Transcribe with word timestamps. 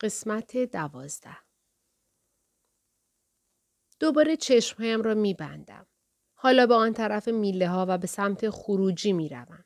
قسمت 0.00 0.56
دوازده 0.56 1.36
دوباره 4.00 4.36
چشمهایم 4.36 5.02
را 5.02 5.14
می 5.14 5.34
بندم. 5.34 5.86
حالا 6.34 6.66
به 6.66 6.74
آن 6.74 6.92
طرف 6.92 7.28
میله 7.28 7.68
ها 7.68 7.86
و 7.88 7.98
به 7.98 8.06
سمت 8.06 8.50
خروجی 8.50 9.12
می 9.12 9.28
روم. 9.28 9.64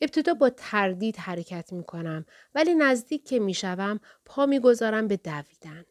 ابتدا 0.00 0.34
با 0.34 0.50
تردید 0.50 1.16
حرکت 1.16 1.72
می 1.72 1.84
کنم 1.84 2.26
ولی 2.54 2.74
نزدیک 2.74 3.28
که 3.28 3.38
می 3.38 3.54
شوم 3.54 4.00
پا 4.24 4.46
می 4.46 4.60
گذارم 4.60 5.08
به 5.08 5.16
دویدن. 5.16 5.84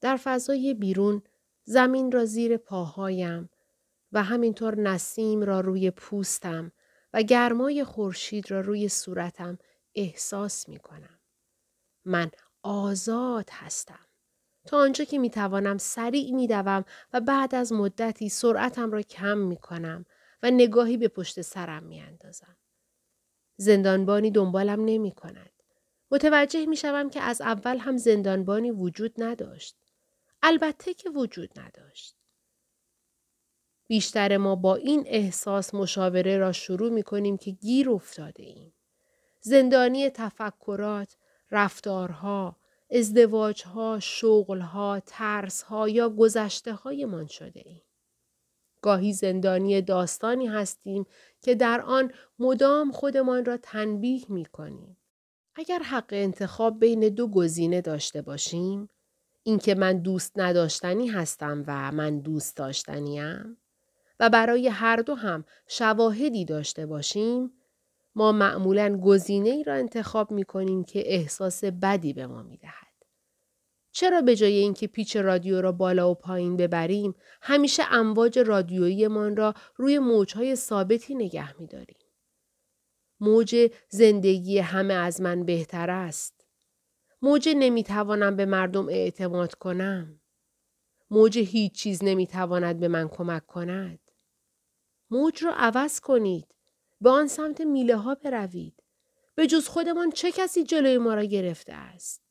در 0.00 0.16
فضای 0.16 0.74
بیرون 0.74 1.22
زمین 1.64 2.12
را 2.12 2.24
زیر 2.24 2.56
پاهایم 2.56 3.50
و 4.12 4.22
همینطور 4.22 4.78
نسیم 4.78 5.42
را 5.42 5.60
روی 5.60 5.90
پوستم 5.90 6.72
و 7.12 7.22
گرمای 7.22 7.84
خورشید 7.84 8.50
را 8.50 8.60
روی 8.60 8.88
صورتم 8.88 9.58
احساس 9.94 10.68
می 10.68 10.78
کنم. 10.78 11.18
من 12.04 12.30
آزاد 12.62 13.48
هستم. 13.52 14.06
تا 14.66 14.78
آنجا 14.78 15.04
که 15.04 15.18
می 15.18 15.30
توانم 15.30 15.78
سریع 15.78 16.34
می 16.34 16.46
دوم 16.46 16.84
و 17.12 17.20
بعد 17.20 17.54
از 17.54 17.72
مدتی 17.72 18.28
سرعتم 18.28 18.90
را 18.90 19.02
کم 19.02 19.38
می 19.38 19.56
کنم 19.56 20.06
و 20.42 20.50
نگاهی 20.50 20.96
به 20.96 21.08
پشت 21.08 21.40
سرم 21.40 21.82
می 21.82 22.00
اندازم. 22.00 22.56
زندانبانی 23.56 24.30
دنبالم 24.30 24.84
نمی 24.84 25.12
کند. 25.12 25.50
متوجه 26.10 26.66
می 26.66 26.76
شوم 26.76 27.10
که 27.10 27.20
از 27.20 27.40
اول 27.40 27.78
هم 27.78 27.96
زندانبانی 27.96 28.70
وجود 28.70 29.12
نداشت. 29.18 29.76
البته 30.42 30.94
که 30.94 31.10
وجود 31.10 31.60
نداشت. 31.60 32.16
بیشتر 33.86 34.36
ما 34.36 34.56
با 34.56 34.74
این 34.74 35.04
احساس 35.06 35.74
مشاوره 35.74 36.38
را 36.38 36.52
شروع 36.52 36.90
می 36.90 37.02
کنیم 37.02 37.36
که 37.36 37.50
گیر 37.50 37.90
افتاده 37.90 38.42
ایم. 38.42 38.74
زندانی 39.40 40.10
تفکرات، 40.10 41.16
رفتارها، 41.52 42.56
ازدواجها، 42.90 43.98
شغلها، 44.00 45.02
ترسها 45.06 45.88
یا 45.88 46.10
گذشته 46.10 46.72
من 47.06 47.26
شده 47.26 47.62
ایم. 47.64 47.82
گاهی 48.82 49.12
زندانی 49.12 49.82
داستانی 49.82 50.46
هستیم 50.46 51.06
که 51.42 51.54
در 51.54 51.80
آن 51.80 52.12
مدام 52.38 52.92
خودمان 52.92 53.44
را 53.44 53.56
تنبیه 53.56 54.24
می 54.28 54.44
کنیم. 54.44 54.96
اگر 55.54 55.78
حق 55.78 56.08
انتخاب 56.10 56.80
بین 56.80 57.08
دو 57.08 57.28
گزینه 57.28 57.80
داشته 57.80 58.22
باشیم، 58.22 58.88
اینکه 59.42 59.74
من 59.74 59.98
دوست 59.98 60.32
نداشتنی 60.36 61.08
هستم 61.08 61.64
و 61.66 61.92
من 61.92 62.20
دوست 62.20 62.56
داشتنیم 62.56 63.56
و 64.20 64.30
برای 64.30 64.68
هر 64.68 64.96
دو 64.96 65.14
هم 65.14 65.44
شواهدی 65.66 66.44
داشته 66.44 66.86
باشیم، 66.86 67.52
ما 68.14 68.32
معمولا 68.32 69.00
گزینه 69.04 69.50
ای 69.50 69.64
را 69.64 69.74
انتخاب 69.74 70.30
می 70.30 70.44
کنیم 70.44 70.84
که 70.84 71.02
احساس 71.14 71.64
بدی 71.64 72.12
به 72.12 72.26
ما 72.26 72.42
می 72.42 72.56
دهد. 72.56 72.92
چرا 73.92 74.20
به 74.22 74.36
جای 74.36 74.52
اینکه 74.52 74.86
پیچ 74.86 75.16
رادیو 75.16 75.60
را 75.60 75.72
بالا 75.72 76.10
و 76.10 76.14
پایین 76.14 76.56
ببریم 76.56 77.14
همیشه 77.42 77.82
امواج 77.90 78.38
رادیوییمان 78.38 79.36
را 79.36 79.54
روی 79.76 79.98
موجهای 79.98 80.56
ثابتی 80.56 81.14
نگه 81.14 81.60
می 81.60 81.66
داریم. 81.66 81.96
موج 83.20 83.70
زندگی 83.88 84.58
همه 84.58 84.94
از 84.94 85.20
من 85.20 85.44
بهتر 85.44 85.90
است. 85.90 86.46
موج 87.22 87.48
نمی‌توانم 87.56 88.36
به 88.36 88.46
مردم 88.46 88.88
اعتماد 88.88 89.54
کنم. 89.54 90.20
موج 91.10 91.38
هیچ 91.38 91.74
چیز 91.74 92.04
نمی‌تواند 92.04 92.80
به 92.80 92.88
من 92.88 93.08
کمک 93.08 93.46
کند. 93.46 93.98
موج 95.10 95.44
را 95.44 95.54
عوض 95.56 96.00
کنید. 96.00 96.51
به 97.02 97.10
آن 97.10 97.28
سمت 97.28 97.60
میله 97.60 97.96
ها 97.96 98.14
بروید. 98.14 98.82
به 99.34 99.46
جز 99.46 99.68
خودمان 99.68 100.10
چه 100.10 100.32
کسی 100.32 100.64
جلوی 100.64 100.98
ما 100.98 101.14
را 101.14 101.24
گرفته 101.24 101.72
است؟ 101.72 102.22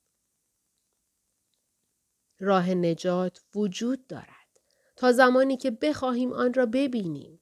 راه 2.40 2.70
نجات 2.70 3.42
وجود 3.56 4.08
دارد 4.08 4.60
تا 4.96 5.12
زمانی 5.12 5.58
که 5.58 5.72
بخواهیم 5.72 6.34
آن 6.34 6.54
را 6.54 6.66
ببینیم. 6.66 7.42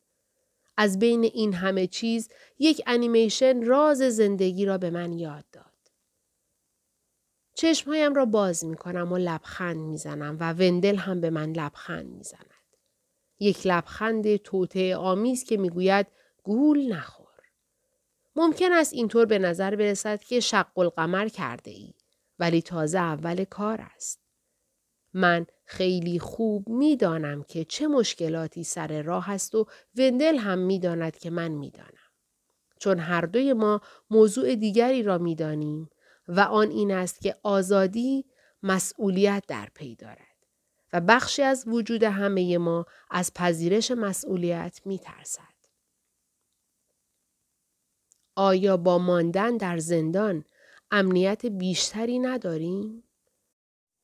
از 0.78 1.00
بین 1.00 1.24
این 1.24 1.54
همه 1.54 1.88
چیز 1.88 2.30
یک 2.60 2.82
انیمیشن 2.88 3.64
راز 3.64 3.98
زندگی 3.98 4.66
را 4.66 4.78
به 4.78 4.90
من 4.90 5.20
یاد 5.20 5.46
داد. 5.52 5.66
چشمهایم 7.56 8.14
را 8.14 8.26
باز 8.26 8.66
می 8.66 8.76
کنم 8.76 9.12
و 9.12 9.18
لبخند 9.18 9.78
می 9.78 9.98
زنم 9.98 10.38
و 10.40 10.54
وندل 10.54 10.96
هم 10.96 11.22
به 11.22 11.30
من 11.30 11.52
لبخند 11.52 12.06
می 12.06 12.24
زند. 12.24 12.76
یک 13.40 13.68
لبخند 13.68 14.36
توته 14.36 14.96
آمیز 14.96 15.44
که 15.44 15.58
می 15.58 15.70
گوید 15.70 16.08
گول 16.44 16.94
نخور. 16.94 17.19
ممکن 18.40 18.74
است 18.74 18.94
اینطور 18.94 19.26
به 19.26 19.40
نظر 19.40 19.76
برسد 19.76 20.22
که 20.22 20.40
شق 20.40 20.78
القمر 20.78 21.28
کرده 21.28 21.72
ای 21.72 21.94
ولی 22.40 22.62
تازه 22.62 23.00
اول 23.00 23.44
کار 23.44 23.82
است. 23.96 24.20
من 25.14 25.46
خیلی 25.66 26.20
خوب 26.20 26.70
می‌دانم 26.70 27.44
که 27.44 27.66
چه 27.66 27.88
مشکلاتی 27.88 28.64
سر 28.64 29.02
راه 29.02 29.30
است 29.30 29.56
و 29.56 29.66
وندل 29.98 30.38
هم 30.38 30.60
می‌داند 30.60 31.18
که 31.18 31.30
من 31.30 31.48
می‌دانم. 31.48 32.10
چون 32.80 33.00
هر 33.00 33.22
دوی 33.22 33.54
ما 33.54 33.82
موضوع 34.10 34.56
دیگری 34.56 35.04
را 35.04 35.18
می‌دانیم 35.18 35.90
و 36.28 36.40
آن 36.40 36.70
این 36.70 36.92
است 36.92 37.22
که 37.22 37.36
آزادی 37.44 38.26
مسئولیت 38.64 39.44
در 39.48 39.68
پی 39.74 39.96
دارد 39.96 40.46
و 40.94 41.02
بخشی 41.02 41.42
از 41.42 41.68
وجود 41.68 42.04
همه 42.04 42.58
ما 42.58 42.86
از 43.12 43.34
پذیرش 43.34 43.92
مسئولیت 43.92 44.82
می 44.86 45.00
ترسد. 45.00 45.59
آیا 48.40 48.78
با 48.78 48.98
ماندن 48.98 49.58
در 49.58 49.78
زندان 49.78 50.44
امنیت 50.92 51.46
بیشتری 51.46 52.20
نداریم؟ 52.20 53.04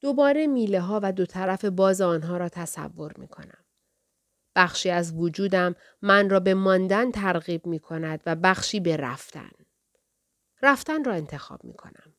دوباره 0.01 0.47
میله 0.47 0.79
ها 0.79 0.99
و 1.03 1.11
دو 1.11 1.25
طرف 1.25 1.65
باز 1.65 2.01
آنها 2.01 2.37
را 2.37 2.49
تصور 2.49 3.13
می 3.17 3.27
کنم. 3.27 3.63
بخشی 4.55 4.89
از 4.89 5.13
وجودم 5.13 5.75
من 6.01 6.29
را 6.29 6.39
به 6.39 6.53
ماندن 6.53 7.11
ترغیب 7.11 7.67
می 7.67 7.79
کند 7.79 8.21
و 8.25 8.35
بخشی 8.35 8.79
به 8.79 8.97
رفتن. 8.97 9.51
رفتن 10.61 11.03
را 11.03 11.13
انتخاب 11.13 11.63
می 11.63 11.73
کنم. 11.73 12.13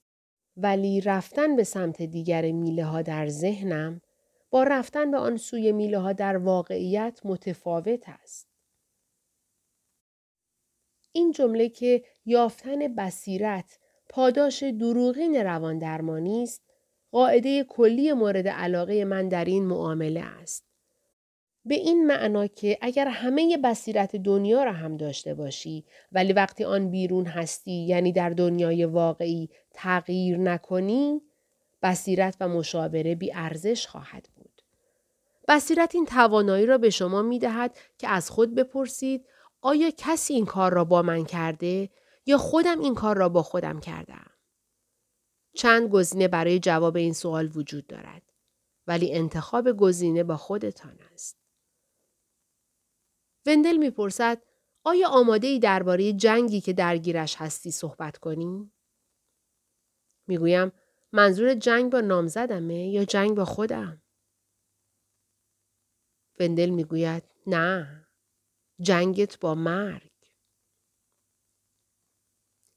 ولی 0.56 1.00
رفتن 1.00 1.56
به 1.56 1.64
سمت 1.64 2.02
دیگر 2.02 2.52
میله 2.52 2.84
ها 2.84 3.02
در 3.02 3.28
ذهنم 3.28 4.00
با 4.50 4.62
رفتن 4.62 5.10
به 5.10 5.18
آن 5.18 5.36
سوی 5.36 5.72
میله 5.72 5.98
ها 5.98 6.12
در 6.12 6.36
واقعیت 6.36 7.20
متفاوت 7.24 8.08
است. 8.08 8.55
این 11.16 11.32
جمله 11.32 11.68
که 11.68 12.02
یافتن 12.26 12.94
بصیرت 12.94 13.78
پاداش 14.08 14.62
دروغین 14.62 15.36
روان 15.36 15.78
درمانی 15.78 16.42
است 16.42 16.62
قاعده 17.12 17.64
کلی 17.64 18.12
مورد 18.12 18.48
علاقه 18.48 19.04
من 19.04 19.28
در 19.28 19.44
این 19.44 19.64
معامله 19.64 20.20
است. 20.20 20.64
به 21.64 21.74
این 21.74 22.06
معنا 22.06 22.46
که 22.46 22.78
اگر 22.80 23.08
همه 23.08 23.58
بصیرت 23.64 24.16
دنیا 24.16 24.64
را 24.64 24.72
هم 24.72 24.96
داشته 24.96 25.34
باشی 25.34 25.84
ولی 26.12 26.32
وقتی 26.32 26.64
آن 26.64 26.90
بیرون 26.90 27.26
هستی 27.26 27.86
یعنی 27.86 28.12
در 28.12 28.30
دنیای 28.30 28.84
واقعی 28.84 29.48
تغییر 29.74 30.38
نکنی 30.38 31.20
بصیرت 31.82 32.36
و 32.40 32.48
مشاوره 32.48 33.14
بی 33.14 33.32
ارزش 33.34 33.86
خواهد 33.86 34.28
بود. 34.36 34.62
بصیرت 35.48 35.94
این 35.94 36.06
توانایی 36.06 36.66
را 36.66 36.78
به 36.78 36.90
شما 36.90 37.22
می 37.22 37.38
دهد 37.38 37.76
که 37.98 38.08
از 38.08 38.30
خود 38.30 38.54
بپرسید 38.54 39.26
آیا 39.66 39.90
کسی 39.96 40.34
این 40.34 40.46
کار 40.46 40.74
را 40.74 40.84
با 40.84 41.02
من 41.02 41.24
کرده 41.24 41.90
یا 42.26 42.38
خودم 42.38 42.80
این 42.80 42.94
کار 42.94 43.16
را 43.16 43.28
با 43.28 43.42
خودم 43.42 43.80
کردم؟ 43.80 44.30
چند 45.56 45.90
گزینه 45.90 46.28
برای 46.28 46.58
جواب 46.58 46.96
این 46.96 47.12
سوال 47.12 47.50
وجود 47.54 47.86
دارد. 47.86 48.22
ولی 48.86 49.14
انتخاب 49.14 49.72
گزینه 49.72 50.24
با 50.24 50.36
خودتان 50.36 50.98
است. 51.12 51.38
وندل 53.46 53.76
می‌پرسد 53.76 54.42
آیا 54.84 55.08
آماده 55.08 55.46
ای 55.46 55.58
درباره 55.58 56.12
جنگی 56.12 56.60
که 56.60 56.72
درگیرش 56.72 57.36
هستی 57.36 57.70
صحبت 57.70 58.18
کنی؟ 58.18 58.72
می‌گویم 60.26 60.72
منظور 61.12 61.54
جنگ 61.54 61.92
با 61.92 62.00
نامزدمه 62.00 62.88
یا 62.88 63.04
جنگ 63.04 63.36
با 63.36 63.44
خودم؟ 63.44 64.02
وندل 66.40 66.70
می‌گوید 66.70 67.22
نه 67.46 68.05
جنگت 68.80 69.40
با 69.40 69.54
مرگ. 69.54 70.10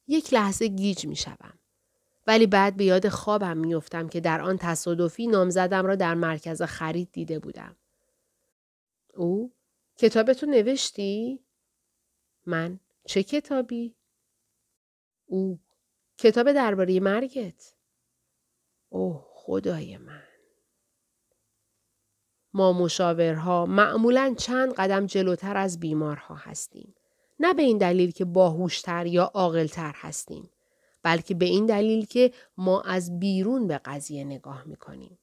یک 0.08 0.34
لحظه 0.34 0.68
گیج 0.68 1.06
می 1.06 1.16
ولی 2.28 2.48
بعد 2.48 2.78
به 2.78 2.86
یاد 2.86 3.10
خوابم 3.10 3.58
میافتم 3.58 4.10
که 4.10 4.20
در 4.20 4.42
آن 4.42 4.58
تصادفی 4.58 5.28
نامزدم 5.28 5.86
را 5.86 5.96
در 5.96 6.14
مرکز 6.14 6.62
خرید 6.62 7.12
دیده 7.12 7.40
بودم. 7.40 7.76
او 9.14 9.54
کتابتو 9.98 10.46
نوشتی؟ 10.46 11.46
من 12.46 12.80
چه 13.06 13.24
کتابی؟ 13.24 13.96
او 15.26 15.60
کتاب 16.18 16.52
درباره 16.52 17.00
مرگت. 17.00 17.74
اوه 18.90 19.26
خدای 19.34 19.98
من. 19.98 20.29
ما 22.54 22.74
مشاورها 22.74 23.66
معمولا 23.66 24.36
چند 24.38 24.74
قدم 24.74 25.06
جلوتر 25.06 25.58
از 25.58 25.80
بیمارها 25.80 26.36
هستیم. 26.36 26.96
نه 27.40 27.54
به 27.54 27.62
این 27.62 27.78
دلیل 27.78 28.12
که 28.12 28.26
باهوشتر 28.26 29.06
یا 29.06 29.24
عاقلتر 29.24 29.94
هستیم. 29.96 30.50
بلکه 31.04 31.36
به 31.36 31.46
این 31.46 31.66
دلیل 31.66 32.06
که 32.06 32.32
ما 32.58 32.82
از 32.82 33.20
بیرون 33.20 33.68
به 33.68 33.78
قضیه 33.78 34.24
نگاه 34.24 34.64
می‌کنیم. 34.66 35.20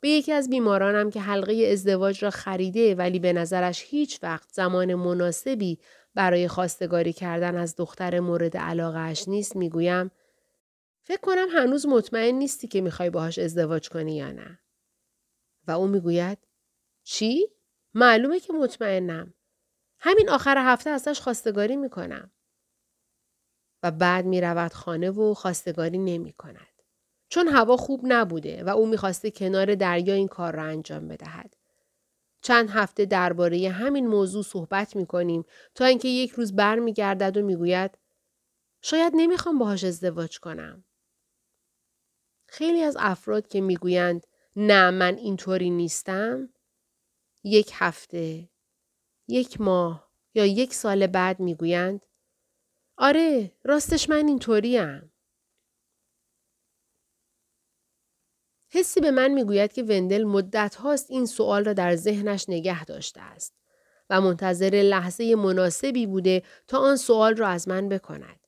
به 0.00 0.08
یکی 0.08 0.32
از 0.32 0.50
بیمارانم 0.50 1.10
که 1.10 1.20
حلقه 1.20 1.68
ازدواج 1.72 2.24
را 2.24 2.30
خریده 2.30 2.94
ولی 2.94 3.18
به 3.18 3.32
نظرش 3.32 3.84
هیچ 3.88 4.18
وقت 4.22 4.48
زمان 4.52 4.94
مناسبی 4.94 5.78
برای 6.14 6.48
خواستگاری 6.48 7.12
کردن 7.12 7.56
از 7.56 7.76
دختر 7.76 8.20
مورد 8.20 8.56
علاقهش 8.56 9.28
نیست 9.28 9.56
می‌گویم 9.56 10.10
فکر 11.02 11.20
کنم 11.20 11.48
هنوز 11.52 11.86
مطمئن 11.86 12.34
نیستی 12.34 12.68
که 12.68 12.80
می‌خوای 12.80 13.10
باهاش 13.10 13.38
ازدواج 13.38 13.88
کنی 13.88 14.16
یا 14.16 14.32
نه. 14.32 14.58
و 15.66 15.70
او 15.70 15.86
می‌گوید 15.86 16.38
چی؟ 17.02 17.48
معلومه 17.94 18.40
که 18.40 18.52
مطمئنم. 18.52 19.34
همین 19.98 20.30
آخر 20.30 20.58
هفته 20.58 20.90
ازش 20.90 21.20
خواستگاری 21.20 21.76
می‌کنم. 21.76 22.30
و 23.82 23.90
بعد 23.90 24.24
می‌رود 24.24 24.72
خانه 24.72 25.10
و 25.10 25.34
خواستگاری 25.34 25.98
نمی 25.98 26.32
کند. 26.32 26.82
چون 27.28 27.48
هوا 27.48 27.76
خوب 27.76 28.00
نبوده 28.04 28.64
و 28.64 28.68
او 28.68 28.86
می‌خواسته 28.86 29.30
کنار 29.30 29.74
دریا 29.74 30.14
این 30.14 30.28
کار 30.28 30.56
را 30.56 30.62
انجام 30.62 31.08
بدهد. 31.08 31.56
چند 32.42 32.70
هفته 32.70 33.04
درباره 33.04 33.68
همین 33.68 34.06
موضوع 34.06 34.42
صحبت 34.42 34.96
می 34.96 35.06
کنیم 35.06 35.44
تا 35.74 35.84
اینکه 35.84 36.08
یک 36.08 36.30
روز 36.30 36.56
بر 36.56 36.78
می 36.78 36.92
گردد 36.92 37.36
و 37.36 37.42
می‌گوید 37.42 37.98
شاید 38.82 39.12
نمی‌خوام 39.16 39.58
باهاش 39.58 39.84
ازدواج 39.84 40.38
کنم. 40.38 40.84
خیلی 42.46 42.82
از 42.82 42.96
افراد 43.00 43.48
که 43.48 43.60
می‌گویند 43.60 44.26
نه 44.56 44.90
من 44.90 45.16
اینطوری 45.16 45.70
نیستم 45.70 46.48
یک 47.44 47.70
هفته 47.74 48.48
یک 49.28 49.60
ماه 49.60 50.10
یا 50.34 50.46
یک 50.46 50.74
سال 50.74 51.06
بعد 51.06 51.40
می‌گویند 51.40 52.06
آره 52.96 53.52
راستش 53.64 54.08
من 54.08 54.28
اینطوریم 54.28 55.12
حسی 58.70 59.00
به 59.00 59.10
من 59.10 59.28
می‌گوید 59.28 59.72
که 59.72 59.82
وندل 59.82 60.24
مدت 60.24 60.74
هاست 60.74 61.10
این 61.10 61.26
سوال 61.26 61.64
را 61.64 61.72
در 61.72 61.96
ذهنش 61.96 62.48
نگه 62.48 62.84
داشته 62.84 63.20
است 63.20 63.54
و 64.10 64.20
منتظر 64.20 64.82
لحظه 64.84 65.34
مناسبی 65.34 66.06
بوده 66.06 66.42
تا 66.66 66.78
آن 66.78 66.96
سوال 66.96 67.36
را 67.36 67.48
از 67.48 67.68
من 67.68 67.88
بکند. 67.88 68.43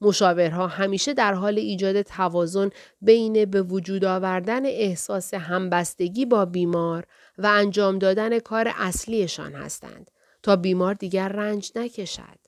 مشاورها 0.00 0.66
همیشه 0.66 1.14
در 1.14 1.34
حال 1.34 1.58
ایجاد 1.58 2.02
توازن 2.02 2.70
بین 3.00 3.44
به 3.44 3.62
وجود 3.62 4.04
آوردن 4.04 4.66
احساس 4.66 5.34
همبستگی 5.34 6.26
با 6.26 6.44
بیمار 6.44 7.04
و 7.38 7.46
انجام 7.46 7.98
دادن 7.98 8.38
کار 8.38 8.72
اصلیشان 8.76 9.52
هستند 9.52 10.10
تا 10.42 10.56
بیمار 10.56 10.94
دیگر 10.94 11.28
رنج 11.28 11.72
نکشد. 11.76 12.38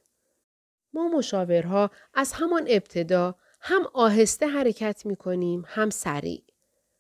ما 0.93 1.09
مشاورها 1.09 1.91
از 2.15 2.33
همان 2.33 2.67
ابتدا 2.69 3.35
هم 3.61 3.83
آهسته 3.93 4.47
حرکت 4.47 5.07
می 5.07 5.17
کنیم 5.17 5.65
هم 5.67 5.91
سریع. 5.91 6.43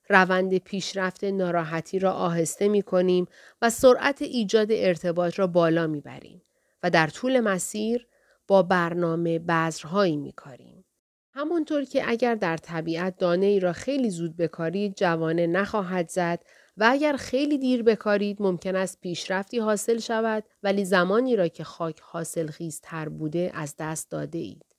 روند 0.08 0.58
پیشرفت 0.58 1.24
ناراحتی 1.24 1.98
را 1.98 2.12
آهسته 2.12 2.68
می 2.68 2.82
کنیم 2.82 3.26
و 3.62 3.70
سرعت 3.70 4.22
ایجاد 4.22 4.68
ارتباط 4.70 5.38
را 5.38 5.46
بالا 5.46 5.86
می 5.86 6.00
بریم 6.00 6.42
و 6.82 6.90
در 6.90 7.06
طول 7.06 7.40
مسیر 7.40 8.06
با 8.50 8.62
برنامه 8.62 9.38
بذرهایی 9.38 10.16
می 10.16 10.32
کاریم. 10.32 10.84
همانطور 11.32 11.84
که 11.84 12.10
اگر 12.10 12.34
در 12.34 12.56
طبیعت 12.56 13.16
دانه 13.16 13.46
ای 13.46 13.60
را 13.60 13.72
خیلی 13.72 14.10
زود 14.10 14.36
بکارید 14.36 14.94
جوانه 14.96 15.46
نخواهد 15.46 16.08
زد 16.08 16.42
و 16.76 16.88
اگر 16.90 17.16
خیلی 17.16 17.58
دیر 17.58 17.82
بکارید 17.82 18.42
ممکن 18.42 18.76
است 18.76 19.00
پیشرفتی 19.00 19.58
حاصل 19.58 19.98
شود 19.98 20.44
ولی 20.62 20.84
زمانی 20.84 21.36
را 21.36 21.48
که 21.48 21.64
خاک 21.64 22.00
حاصل 22.00 22.46
خیزتر 22.46 23.08
بوده 23.08 23.50
از 23.54 23.74
دست 23.78 24.10
داده 24.10 24.38
اید. 24.38 24.76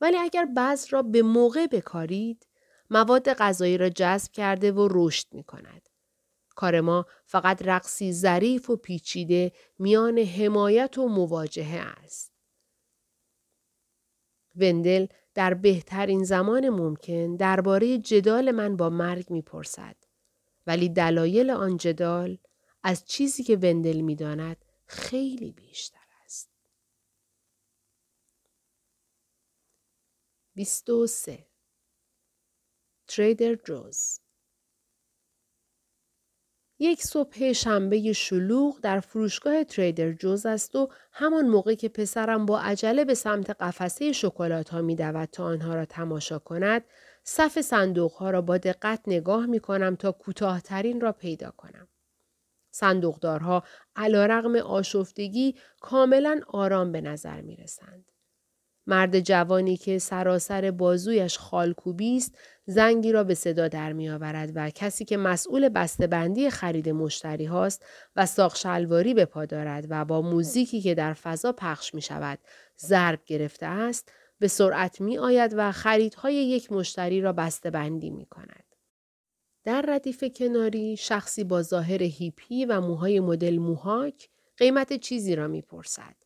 ولی 0.00 0.16
اگر 0.16 0.44
بذر 0.56 0.88
را 0.90 1.02
به 1.02 1.22
موقع 1.22 1.66
بکارید 1.66 2.46
مواد 2.90 3.32
غذایی 3.32 3.78
را 3.78 3.88
جذب 3.88 4.32
کرده 4.32 4.72
و 4.72 4.88
رشد 4.90 5.26
می 5.32 5.44
کند. 5.44 5.88
کار 6.56 6.80
ما 6.80 7.06
فقط 7.26 7.62
رقصی 7.62 8.12
ظریف 8.12 8.70
و 8.70 8.76
پیچیده 8.76 9.52
میان 9.78 10.18
حمایت 10.18 10.98
و 10.98 11.08
مواجهه 11.08 11.80
است. 12.04 12.35
وندل 14.56 15.06
در 15.34 15.54
بهترین 15.54 16.24
زمان 16.24 16.68
ممکن 16.68 17.36
درباره 17.36 17.98
جدال 17.98 18.50
من 18.50 18.76
با 18.76 18.90
مرگ 18.90 19.30
می‌پرسد. 19.30 19.96
ولی 20.66 20.88
دلایل 20.88 21.50
آن 21.50 21.76
جدال 21.76 22.38
از 22.82 23.04
چیزی 23.04 23.42
که 23.42 23.56
وندل 23.56 24.00
می‌داند 24.00 24.64
خیلی 24.86 25.52
بیشتر 25.52 25.98
است. 26.24 26.50
23 30.54 31.46
تریدر 33.06 33.54
جوز 33.54 34.18
یک 36.78 37.02
صبح 37.02 37.52
شنبه 37.52 38.12
شلوغ 38.12 38.80
در 38.80 39.00
فروشگاه 39.00 39.64
تریدر 39.64 40.12
جوز 40.12 40.46
است 40.46 40.76
و 40.76 40.88
همان 41.12 41.48
موقع 41.48 41.74
که 41.74 41.88
پسرم 41.88 42.46
با 42.46 42.60
عجله 42.60 43.04
به 43.04 43.14
سمت 43.14 43.50
قفسه 43.50 44.12
شکلات 44.12 44.68
ها 44.68 44.82
می 44.82 44.96
دود 44.96 45.24
تا 45.24 45.44
آنها 45.44 45.74
را 45.74 45.84
تماشا 45.84 46.38
کند 46.38 46.84
صف 47.24 47.60
صندوق 47.60 48.12
ها 48.12 48.30
را 48.30 48.42
با 48.42 48.58
دقت 48.58 49.00
نگاه 49.06 49.46
می 49.46 49.60
کنم 49.60 49.96
تا 49.96 50.12
کوتاهترین 50.12 51.00
را 51.00 51.12
پیدا 51.12 51.50
کنم. 51.50 51.88
صندوقدارها 52.70 53.62
علا 53.96 54.26
رغم 54.26 54.56
آشفتگی 54.56 55.54
کاملا 55.80 56.40
آرام 56.48 56.92
به 56.92 57.00
نظر 57.00 57.40
می 57.40 57.56
رسند. 57.56 58.12
مرد 58.86 59.20
جوانی 59.20 59.76
که 59.76 59.98
سراسر 59.98 60.70
بازویش 60.70 61.38
خالکوبی 61.38 62.16
است 62.16 62.38
زنگی 62.66 63.12
را 63.12 63.24
به 63.24 63.34
صدا 63.34 63.68
در 63.68 63.92
می 63.92 64.10
آورد 64.10 64.52
و 64.54 64.70
کسی 64.70 65.04
که 65.04 65.16
مسئول 65.16 65.68
بسته‌بندی 65.68 66.50
خرید 66.50 66.88
مشتری 66.88 67.44
هاست 67.44 67.84
و 68.16 68.26
ساق 68.26 68.56
شلواری 68.56 69.14
به 69.14 69.24
پا 69.24 69.44
دارد 69.44 69.86
و 69.90 70.04
با 70.04 70.22
موزیکی 70.22 70.80
که 70.80 70.94
در 70.94 71.12
فضا 71.12 71.52
پخش 71.52 71.94
می 71.94 72.02
شود 72.02 72.38
ضرب 72.78 73.20
گرفته 73.26 73.66
است 73.66 74.12
به 74.38 74.48
سرعت 74.48 75.00
می 75.00 75.18
آید 75.18 75.54
و 75.56 75.72
خریدهای 75.72 76.34
یک 76.34 76.72
مشتری 76.72 77.20
را 77.20 77.32
بسته‌بندی 77.32 78.10
می 78.10 78.26
کند. 78.26 78.64
در 79.64 79.84
ردیف 79.88 80.24
کناری 80.24 80.96
شخصی 80.96 81.44
با 81.44 81.62
ظاهر 81.62 82.02
هیپی 82.02 82.64
و 82.64 82.80
موهای 82.80 83.20
مدل 83.20 83.58
موهاک 83.58 84.28
قیمت 84.56 84.92
چیزی 84.92 85.36
را 85.36 85.48
می 85.48 85.62
پرسد. 85.62 86.16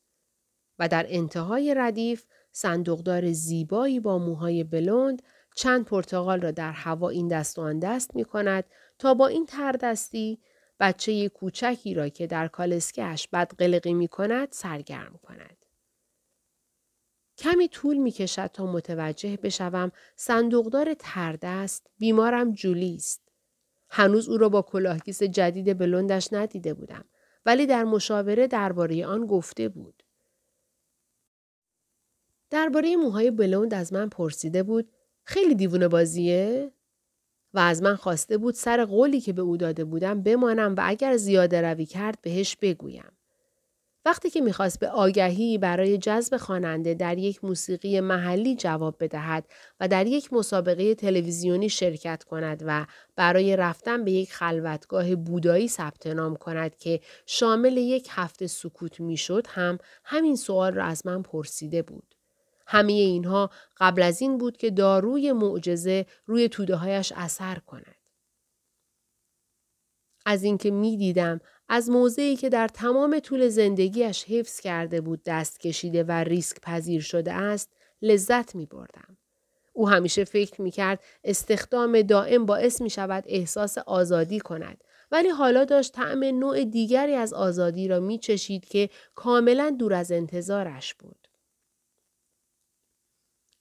و 0.79 0.89
در 0.89 1.07
انتهای 1.09 1.75
ردیف 1.75 2.25
صندوقدار 2.53 3.33
زیبایی 3.33 4.01
با 4.01 4.19
موهای 4.19 4.65
بلند 4.65 5.23
چند 5.61 5.85
پرتغال 5.85 6.41
را 6.41 6.51
در 6.51 6.73
هوا 6.73 7.09
این 7.09 7.29
دست 7.29 7.59
و 7.59 7.63
آن 7.63 7.79
دست 7.79 8.17
می 8.17 8.25
کند 8.25 8.65
تا 8.99 9.15
با 9.15 9.27
این 9.27 9.47
تردستی 9.47 10.39
بچه 10.81 11.29
کوچکی 11.29 11.95
را 11.95 12.09
که 12.09 12.27
در 12.27 12.49
کالسکهش 12.49 13.29
بد 13.33 13.53
قلقی 13.59 13.95
می 13.95 14.09
کند 14.09 14.49
سرگرم 14.51 15.19
کند. 15.23 15.67
کمی 17.39 17.69
طول 17.69 17.97
می 17.97 18.11
کشد 18.11 18.47
تا 18.47 18.73
متوجه 18.73 19.37
بشوم 19.37 19.93
صندوقدار 20.17 20.95
تردست 20.99 21.87
بیمارم 21.99 22.53
جولی 22.53 22.95
است. 22.95 23.23
هنوز 23.89 24.29
او 24.29 24.39
را 24.39 24.49
با 24.49 24.63
کلاهگیس 24.63 25.23
جدید 25.23 25.79
بلندش 25.79 26.33
ندیده 26.33 26.75
بودم 26.75 27.05
ولی 27.47 27.67
در 27.67 27.85
مشاوره 27.85 28.47
درباره 28.47 29.07
آن 29.07 29.27
گفته 29.27 29.69
بود. 29.69 30.03
درباره 32.51 32.97
موهای 32.97 33.31
بلوند 33.31 33.75
از 33.75 33.93
من 33.93 34.09
پرسیده 34.09 34.63
بود 34.63 34.93
خیلی 35.31 35.55
دیوونه 35.55 35.89
بازیه؟ 35.89 36.73
و 37.55 37.59
از 37.59 37.83
من 37.83 37.97
خواسته 37.97 38.39
بود 38.39 38.55
سر 38.55 38.85
قولی 38.85 39.21
که 39.21 39.33
به 39.33 39.43
او 39.43 39.57
داده 39.57 39.85
بودم 39.85 40.23
بمانم 40.23 40.75
و 40.77 40.81
اگر 40.85 41.17
زیاده 41.17 41.63
روی 41.63 41.87
کرد 41.87 42.19
بهش 42.23 42.57
بگویم. 42.57 43.13
وقتی 44.05 44.31
که 44.31 44.41
می‌خواست 44.41 44.81
به 44.81 44.89
آگهی 44.89 45.59
برای 45.59 45.99
جذب 45.99 46.37
خواننده 46.37 46.95
در 46.95 47.19
یک 47.19 47.45
موسیقی 47.45 48.01
محلی 48.01 48.57
جواب 48.57 48.97
بدهد 49.01 49.49
و 49.81 49.89
در 49.89 50.07
یک 50.07 50.33
مسابقه 50.33 50.95
تلویزیونی 50.95 51.69
شرکت 51.69 52.25
کند 52.25 52.63
و 52.67 52.87
برای 53.17 53.57
رفتن 53.57 54.05
به 54.05 54.13
یک 54.13 54.33
خلوتگاه 54.33 55.15
بودایی 55.15 55.69
ثبت 55.69 56.07
نام 56.07 56.37
کند 56.37 56.77
که 56.77 57.01
شامل 57.27 57.77
یک 57.77 58.09
هفته 58.11 58.47
سکوت 58.47 59.01
می‌شد 59.01 59.47
هم 59.49 59.79
همین 60.05 60.37
سوال 60.37 60.75
را 60.75 60.85
از 60.85 61.07
من 61.07 61.23
پرسیده 61.23 61.83
بود. 61.83 62.15
همه 62.71 62.93
اینها 62.93 63.51
قبل 63.77 64.03
از 64.03 64.23
این 64.23 64.39
بود 64.39 64.57
که 64.57 64.71
داروی 64.71 65.33
معجزه 65.33 66.07
روی 66.27 66.49
توده 66.49 66.77
هایش 66.77 67.13
اثر 67.17 67.59
کند. 67.59 67.97
از 70.27 70.43
اینکه 70.43 70.71
می 70.71 70.97
دیدم 70.97 71.41
از 71.69 71.91
موضعی 71.91 72.37
که 72.37 72.49
در 72.49 72.69
تمام 72.69 73.19
طول 73.19 73.49
زندگیش 73.49 74.25
حفظ 74.25 74.61
کرده 74.61 75.01
بود 75.01 75.23
دست 75.27 75.61
کشیده 75.61 76.05
و 76.05 76.13
ریسک 76.13 76.61
پذیر 76.61 77.01
شده 77.03 77.33
است 77.33 77.73
لذت 78.03 78.55
می 78.55 78.67
بردم. 78.67 79.17
او 79.73 79.89
همیشه 79.89 80.25
فکر 80.25 80.63
می 80.63 80.71
کرد 80.71 81.01
استخدام 81.25 82.03
دائم 82.03 82.47
باعث 82.47 82.81
می 82.81 82.91
شود 82.91 83.25
احساس 83.27 83.79
آزادی 83.79 84.41
کند 84.41 84.85
ولی 85.11 85.29
حالا 85.29 85.65
داشت 85.65 85.93
طعم 85.93 86.25
نوع 86.25 86.65
دیگری 86.65 87.15
از 87.15 87.33
آزادی 87.33 87.89
را 87.89 88.01
می 88.01 88.19
چشید 88.19 88.65
که 88.65 88.91
کاملا 89.15 89.77
دور 89.79 89.95
از 89.95 90.13
انتظارش 90.13 90.95
بود. 90.95 91.20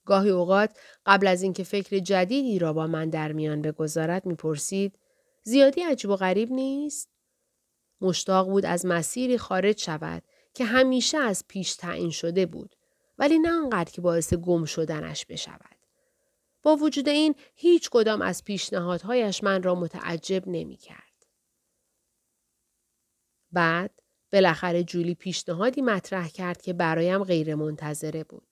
گاهی 0.04 0.30
اوقات 0.30 0.78
قبل 1.06 1.26
از 1.26 1.42
اینکه 1.42 1.64
فکر 1.64 1.98
جدیدی 1.98 2.58
را 2.58 2.72
با 2.72 2.86
من 2.86 3.10
در 3.10 3.32
میان 3.32 3.62
بگذارد 3.62 4.26
می‌پرسید 4.26 4.98
زیادی 5.42 5.82
عجیب 5.82 6.10
و 6.10 6.16
غریب 6.16 6.52
نیست؟ 6.52 7.08
مشتاق 8.00 8.48
بود 8.48 8.66
از 8.66 8.86
مسیری 8.86 9.38
خارج 9.38 9.78
شود 9.78 10.22
که 10.54 10.64
همیشه 10.64 11.18
از 11.18 11.44
پیش 11.48 11.76
تعیین 11.76 12.10
شده 12.10 12.46
بود 12.46 12.76
ولی 13.18 13.38
نه 13.38 13.52
آنقدر 13.52 13.90
که 13.90 14.00
باعث 14.00 14.34
گم 14.34 14.64
شدنش 14.64 15.26
بشود. 15.26 15.76
با 16.62 16.76
وجود 16.76 17.08
این 17.08 17.34
هیچ 17.54 17.90
کدام 17.90 18.22
از 18.22 18.44
پیشنهادهایش 18.44 19.44
من 19.44 19.62
را 19.62 19.74
متعجب 19.74 20.42
نمی 20.46 20.76
کرد. 20.76 21.26
بعد 23.52 24.02
بالاخره 24.32 24.84
جولی 24.84 25.14
پیشنهادی 25.14 25.82
مطرح 25.82 26.28
کرد 26.28 26.62
که 26.62 26.72
برایم 26.72 27.24
غیر 27.24 27.54
منتظره 27.54 28.24
بود. 28.24 28.49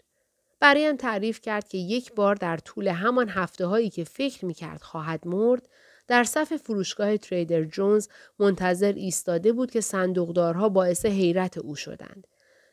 برایم 0.61 0.97
تعریف 0.97 1.41
کرد 1.41 1.69
که 1.69 1.79
یک 1.79 2.15
بار 2.15 2.35
در 2.35 2.57
طول 2.57 2.89
همان 2.89 3.29
هفته 3.29 3.67
هایی 3.67 3.91
که 3.91 4.05
فکر 4.05 4.45
می 4.45 4.55
کرد 4.55 4.83
خواهد 4.83 5.27
مرد 5.27 5.69
در 6.09 6.25
صف 6.25 6.57
فروشگاه 6.57 7.17
تریدر 7.17 7.65
جونز 7.65 8.09
منتظر 8.39 8.93
ایستاده 8.93 9.53
بود 9.53 9.71
که 9.71 9.81
صندوقدارها 9.81 10.69
باعث 10.69 11.07
حیرت 11.07 11.59
او 11.59 11.77
شدند. 11.77 12.27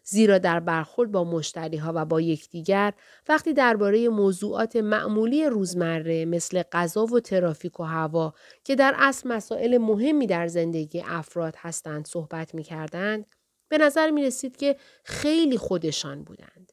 زیرا 0.08 0.38
در 0.38 0.60
برخورد 0.60 1.12
با 1.12 1.24
مشتری 1.24 1.78
ها 1.78 1.92
و 1.96 2.06
با 2.06 2.22
یکدیگر 2.22 2.94
وقتی 3.30 3.54
درباره 3.54 4.10
موضوعات 4.10 4.76
معمولی 4.76 5.46
روزمره 5.46 6.26
مثل 6.26 6.64
غذا 6.72 7.06
و 7.06 7.20
ترافیک 7.20 7.80
و 7.80 7.84
هوا 7.84 8.34
که 8.64 8.76
در 8.76 8.96
اصل 8.98 9.30
مسائل 9.30 9.78
مهمی 9.78 10.28
در 10.28 10.48
زندگی 10.48 11.04
افراد 11.06 11.56
هستند 11.58 12.08
صحبت 12.08 12.56
می 12.56 12.64
کردند 12.64 13.26
به 13.70 13.78
نظر 13.78 14.12
می 14.12 14.24
رسید 14.24 14.58
که 14.58 14.76
خیلی 15.04 15.58
خودشان 15.58 16.24
بودند. 16.24 16.72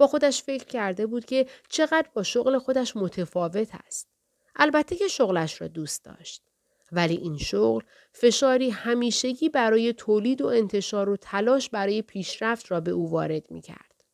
با 0.00 0.06
خودش 0.06 0.42
فکر 0.42 0.64
کرده 0.64 1.06
بود 1.06 1.24
که 1.24 1.46
چقدر 1.68 2.08
با 2.14 2.22
شغل 2.22 2.58
خودش 2.58 2.96
متفاوت 2.96 3.68
است. 3.86 4.08
البته 4.56 4.96
که 4.96 5.08
شغلش 5.08 5.60
را 5.60 5.68
دوست 5.68 6.04
داشت. 6.04 6.42
ولی 6.92 7.16
این 7.16 7.38
شغل 7.38 7.82
فشاری 8.12 8.70
همیشگی 8.70 9.48
برای 9.48 9.92
تولید 9.92 10.42
و 10.42 10.46
انتشار 10.46 11.08
و 11.08 11.16
تلاش 11.16 11.70
برای 11.70 12.02
پیشرفت 12.02 12.70
را 12.70 12.80
به 12.80 12.90
او 12.90 13.10
وارد 13.10 13.50
می 13.50 13.60
کرد. 13.60 14.04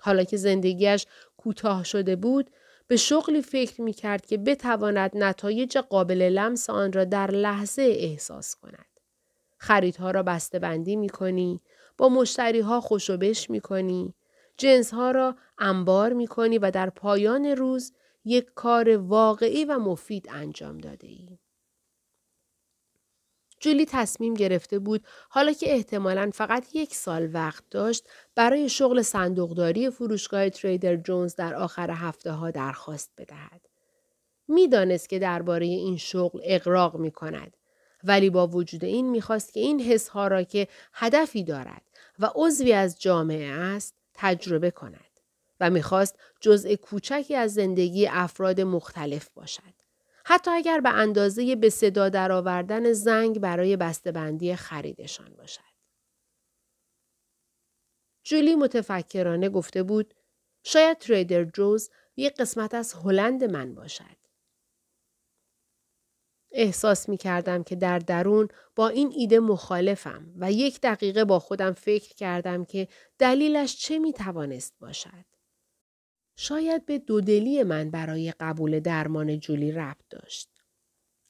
حالا 0.00 0.24
که 0.24 0.36
زندگیش 0.36 1.06
کوتاه 1.36 1.84
شده 1.84 2.16
بود، 2.16 2.50
به 2.86 2.96
شغلی 2.96 3.42
فکر 3.42 3.82
می 3.82 3.92
کرد 3.92 4.26
که 4.26 4.36
بتواند 4.36 5.10
نتایج 5.14 5.78
قابل 5.78 6.22
لمس 6.22 6.70
آن 6.70 6.92
را 6.92 7.04
در 7.04 7.30
لحظه 7.30 7.82
احساس 7.82 8.54
کند. 8.54 9.00
خریدها 9.58 10.10
را 10.10 10.22
بسته 10.22 10.58
بندی 10.58 10.96
می 10.96 11.08
کنی، 11.08 11.60
با 11.98 12.08
مشتری 12.08 12.60
ها 12.60 12.80
خوشوبش 12.80 13.50
می 13.50 13.60
کنی، 13.60 14.14
جنس 14.58 14.94
ها 14.94 15.10
را 15.10 15.36
انبار 15.58 16.12
می 16.12 16.26
کنی 16.26 16.58
و 16.58 16.70
در 16.70 16.90
پایان 16.90 17.46
روز 17.46 17.92
یک 18.24 18.46
کار 18.54 18.96
واقعی 18.96 19.64
و 19.64 19.78
مفید 19.78 20.26
انجام 20.30 20.78
داده 20.78 21.06
ای. 21.06 21.38
جولی 23.60 23.86
تصمیم 23.86 24.34
گرفته 24.34 24.78
بود 24.78 25.04
حالا 25.28 25.52
که 25.52 25.72
احتمالا 25.74 26.30
فقط 26.34 26.74
یک 26.74 26.94
سال 26.94 27.34
وقت 27.34 27.64
داشت 27.70 28.08
برای 28.34 28.68
شغل 28.68 29.02
صندوقداری 29.02 29.90
فروشگاه 29.90 30.50
تریدر 30.50 30.96
جونز 30.96 31.34
در 31.34 31.54
آخر 31.54 31.90
هفته 31.90 32.32
ها 32.32 32.50
درخواست 32.50 33.10
بدهد. 33.18 33.60
می‌دانست 34.48 35.08
که 35.08 35.18
درباره 35.18 35.66
این 35.66 35.96
شغل 35.96 36.40
اقراق 36.44 36.96
می 36.96 37.10
کند. 37.10 37.56
ولی 38.04 38.30
با 38.30 38.46
وجود 38.46 38.84
این 38.84 39.10
می‌خواست 39.10 39.52
که 39.52 39.60
این 39.60 39.80
حس 39.80 40.08
ها 40.08 40.28
را 40.28 40.42
که 40.42 40.68
هدفی 40.92 41.44
دارد 41.44 41.82
و 42.18 42.30
عضوی 42.34 42.72
از 42.72 43.00
جامعه 43.00 43.48
است 43.48 43.97
تجربه 44.20 44.70
کند. 44.70 45.20
و 45.60 45.70
می‌خواست 45.70 46.18
جزء 46.40 46.74
کوچکی 46.74 47.34
از 47.36 47.54
زندگی 47.54 48.06
افراد 48.06 48.60
مختلف 48.60 49.28
باشد. 49.28 49.74
حتی 50.24 50.50
اگر 50.50 50.80
به 50.80 50.88
اندازه 50.88 51.56
به 51.56 51.70
صدا 51.70 52.08
درآوردن 52.08 52.92
زنگ 52.92 53.38
برای 53.38 53.76
بسته‌بندی 53.76 54.56
خریدشان 54.56 55.34
باشد. 55.34 55.60
جولی 58.22 58.54
متفکرانه 58.54 59.48
گفته 59.48 59.82
بود 59.82 60.14
شاید 60.62 60.98
تریدر 60.98 61.44
جوز 61.44 61.90
یک 62.16 62.34
قسمت 62.34 62.74
از 62.74 62.94
هلند 62.94 63.44
من 63.44 63.74
باشد. 63.74 64.17
احساس 66.52 67.08
می 67.08 67.16
کردم 67.16 67.62
که 67.62 67.76
در 67.76 67.98
درون 67.98 68.48
با 68.76 68.88
این 68.88 69.12
ایده 69.16 69.40
مخالفم 69.40 70.26
و 70.36 70.52
یک 70.52 70.80
دقیقه 70.80 71.24
با 71.24 71.38
خودم 71.38 71.72
فکر 71.72 72.14
کردم 72.14 72.64
که 72.64 72.88
دلیلش 73.18 73.76
چه 73.76 73.98
می 73.98 74.12
توانست 74.12 74.74
باشد. 74.80 75.24
شاید 76.36 76.86
به 76.86 76.98
دودلی 76.98 77.62
من 77.62 77.90
برای 77.90 78.34
قبول 78.40 78.80
درمان 78.80 79.40
جولی 79.40 79.72
ربط 79.72 80.04
داشت. 80.10 80.48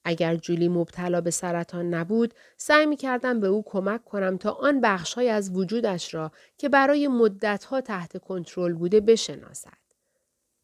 اگر 0.05 0.37
جولی 0.37 0.69
مبتلا 0.69 1.21
به 1.21 1.31
سرطان 1.31 1.95
نبود، 1.95 2.35
سعی 2.57 2.87
می 2.87 2.97
کردم 2.97 3.41
به 3.41 3.47
او 3.47 3.63
کمک 3.67 4.05
کنم 4.05 4.37
تا 4.37 4.51
آن 4.51 4.81
بخشهای 4.81 5.29
از 5.29 5.57
وجودش 5.57 6.15
را 6.15 6.33
که 6.59 6.69
برای 6.69 7.09
مدتها 7.09 7.81
تحت 7.81 8.19
کنترل 8.19 8.75
بوده 8.75 9.01
بشناسد. 9.01 9.88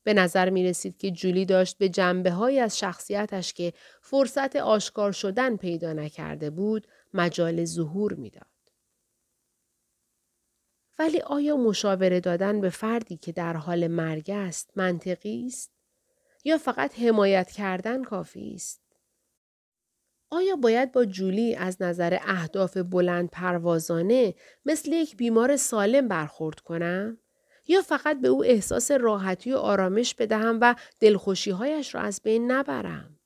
به 0.04 0.14
نظر 0.14 0.50
می 0.50 0.64
رسید 0.64 0.96
که 0.96 1.10
جولی 1.10 1.44
داشت 1.44 1.78
به 1.78 1.88
جنبه 1.88 2.30
های 2.30 2.60
از 2.60 2.78
شخصیتش 2.78 3.52
که 3.52 3.72
فرصت 4.02 4.56
آشکار 4.56 5.12
شدن 5.12 5.56
پیدا 5.56 5.92
نکرده 5.92 6.50
بود، 6.50 6.86
مجال 7.14 7.64
ظهور 7.64 8.14
می‌داد. 8.14 8.46
ولی 10.98 11.20
آیا 11.20 11.56
مشاوره 11.56 12.20
دادن 12.20 12.60
به 12.60 12.70
فردی 12.70 13.16
که 13.16 13.32
در 13.32 13.56
حال 13.56 13.86
مرگ 13.86 14.30
است 14.30 14.70
منطقی 14.76 15.46
است؟ 15.46 15.70
یا 16.44 16.58
فقط 16.58 16.98
حمایت 16.98 17.50
کردن 17.50 18.04
کافی 18.04 18.52
است؟ 18.54 18.82
آیا 20.30 20.56
باید 20.56 20.92
با 20.92 21.04
جولی 21.04 21.54
از 21.54 21.82
نظر 21.82 22.18
اهداف 22.22 22.76
بلند 22.76 23.30
پروازانه 23.30 24.34
مثل 24.64 24.92
یک 24.92 25.16
بیمار 25.16 25.56
سالم 25.56 26.08
برخورد 26.08 26.60
کنم؟ 26.60 27.18
یا 27.66 27.82
فقط 27.82 28.20
به 28.20 28.28
او 28.28 28.44
احساس 28.44 28.90
راحتی 28.90 29.52
و 29.52 29.56
آرامش 29.56 30.14
بدهم 30.14 30.58
و 30.60 30.74
دلخوشیهایش 31.00 31.94
را 31.94 32.00
از 32.00 32.20
بین 32.24 32.52
نبرم؟ 32.52 33.18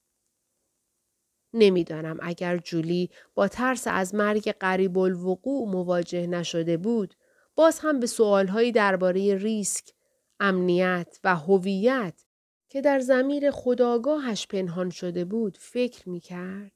نمی‌دانم 1.53 2.19
اگر 2.23 2.57
جولی 2.57 3.11
با 3.35 3.49
ترس 3.49 3.87
از 3.87 4.15
مرگ 4.15 4.53
قریب 4.53 4.99
الوقوع 4.99 5.69
مواجه 5.69 6.27
نشده 6.27 6.77
بود 6.77 7.15
باز 7.57 7.79
هم 7.79 8.01
به 8.01 8.07
سوالهایی 8.07 8.73
درباره 8.73 9.35
ریسک، 9.35 9.93
امنیت 10.41 11.19
و 11.25 11.37
هویت 11.37 12.25
که 12.69 12.81
در 12.81 13.01
زمیر 13.01 13.51
خداگاهش 13.51 14.47
پنهان 14.47 14.91
شده 14.91 15.25
بود 15.25 15.59
فکر 15.61 16.09
می 16.09 16.21
کرد. 16.21 16.73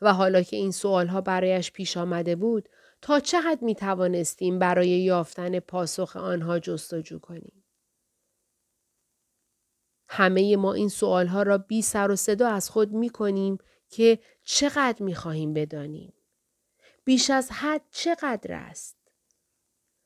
و 0.00 0.12
حالا 0.12 0.42
که 0.42 0.56
این 0.56 0.70
سوالها 0.70 1.20
برایش 1.20 1.72
پیش 1.72 1.96
آمده 1.96 2.36
بود 2.36 2.68
تا 3.02 3.20
چه 3.20 3.40
حد 3.40 3.62
می 3.62 3.74
توانستیم 3.74 4.58
برای 4.58 4.88
یافتن 4.88 5.60
پاسخ 5.60 6.16
آنها 6.16 6.58
جستجو 6.58 7.18
کنیم. 7.18 7.64
همه 10.08 10.56
ما 10.56 10.72
این 10.72 10.88
سوالها 10.88 11.42
را 11.42 11.58
بی 11.58 11.82
سر 11.82 12.10
و 12.10 12.16
صدا 12.16 12.48
از 12.48 12.70
خود 12.70 12.92
می 12.92 13.10
کنیم 13.10 13.58
که 13.88 14.18
چقدر 14.44 15.02
می 15.02 15.14
خواهیم 15.14 15.54
بدانیم. 15.54 16.12
بیش 17.04 17.30
از 17.30 17.50
حد 17.50 17.82
چقدر 17.90 18.54
است؟ 18.54 18.96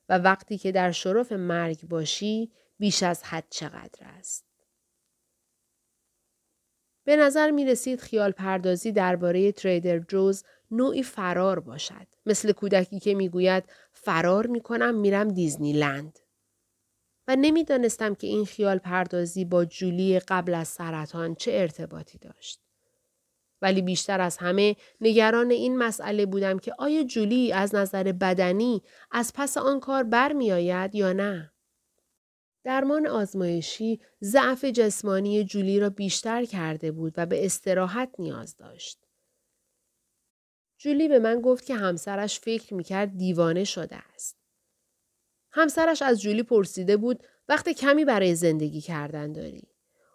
و 0.08 0.18
وقتی 0.18 0.58
که 0.58 0.72
در 0.72 0.92
شرف 0.92 1.32
مرگ 1.32 1.88
باشی 1.88 2.52
بیش 2.78 3.02
از 3.02 3.22
حد 3.22 3.46
چقدر 3.50 4.06
است. 4.06 4.49
به 7.04 7.16
نظر 7.16 7.50
می 7.50 7.64
رسید 7.64 8.00
خیال 8.00 8.30
پردازی 8.30 8.92
درباره 8.92 9.52
تریدر 9.52 9.98
جوز 9.98 10.44
نوعی 10.70 11.02
فرار 11.02 11.60
باشد. 11.60 12.06
مثل 12.26 12.52
کودکی 12.52 13.00
که 13.00 13.14
می 13.14 13.28
گوید 13.28 13.64
فرار 13.92 14.46
می 14.46 14.60
کنم 14.60 14.94
میرم 14.94 15.28
دیزنی 15.28 15.72
لند. 15.72 16.18
و 17.28 17.36
نمی‌دانستم 17.36 18.14
که 18.14 18.26
این 18.26 18.44
خیال 18.44 18.78
پردازی 18.78 19.44
با 19.44 19.64
جولی 19.64 20.20
قبل 20.20 20.54
از 20.54 20.68
سرطان 20.68 21.34
چه 21.34 21.52
ارتباطی 21.54 22.18
داشت. 22.18 22.60
ولی 23.62 23.82
بیشتر 23.82 24.20
از 24.20 24.36
همه 24.36 24.76
نگران 25.00 25.50
این 25.50 25.78
مسئله 25.78 26.26
بودم 26.26 26.58
که 26.58 26.74
آیا 26.78 27.02
جولی 27.02 27.52
از 27.52 27.74
نظر 27.74 28.12
بدنی 28.12 28.82
از 29.10 29.32
پس 29.34 29.58
آن 29.58 29.80
کار 29.80 30.02
برمیآید 30.02 30.94
یا 30.94 31.12
نه؟ 31.12 31.49
درمان 32.64 33.06
آزمایشی 33.06 34.00
ضعف 34.22 34.64
جسمانی 34.64 35.44
جولی 35.44 35.80
را 35.80 35.90
بیشتر 35.90 36.44
کرده 36.44 36.92
بود 36.92 37.14
و 37.16 37.26
به 37.26 37.46
استراحت 37.46 38.10
نیاز 38.18 38.56
داشت. 38.56 39.06
جولی 40.78 41.08
به 41.08 41.18
من 41.18 41.40
گفت 41.40 41.64
که 41.64 41.74
همسرش 41.74 42.40
فکر 42.40 42.74
می‌کرد 42.74 43.16
دیوانه 43.16 43.64
شده 43.64 43.96
است. 43.96 44.36
همسرش 45.52 46.02
از 46.02 46.20
جولی 46.20 46.42
پرسیده 46.42 46.96
بود 46.96 47.22
وقت 47.48 47.68
کمی 47.68 48.04
برای 48.04 48.34
زندگی 48.34 48.80
کردن 48.80 49.32
داری. 49.32 49.68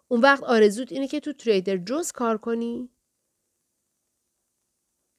اون 0.08 0.20
وقت 0.20 0.42
آرزوت 0.42 0.92
اینه 0.92 1.08
که 1.08 1.20
تو 1.20 1.32
تریدر 1.32 1.76
جوز 1.76 2.12
کار 2.12 2.38
کنی؟ 2.38 2.90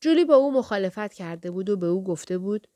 جولی 0.02 0.26
با 0.26 0.36
او 0.36 0.52
مخالفت 0.54 1.14
کرده 1.14 1.52
بود 1.52 1.70
و 1.70 1.78
به 1.78 1.86
او 1.86 2.04
گفته 2.04 2.38
بود 2.38 2.68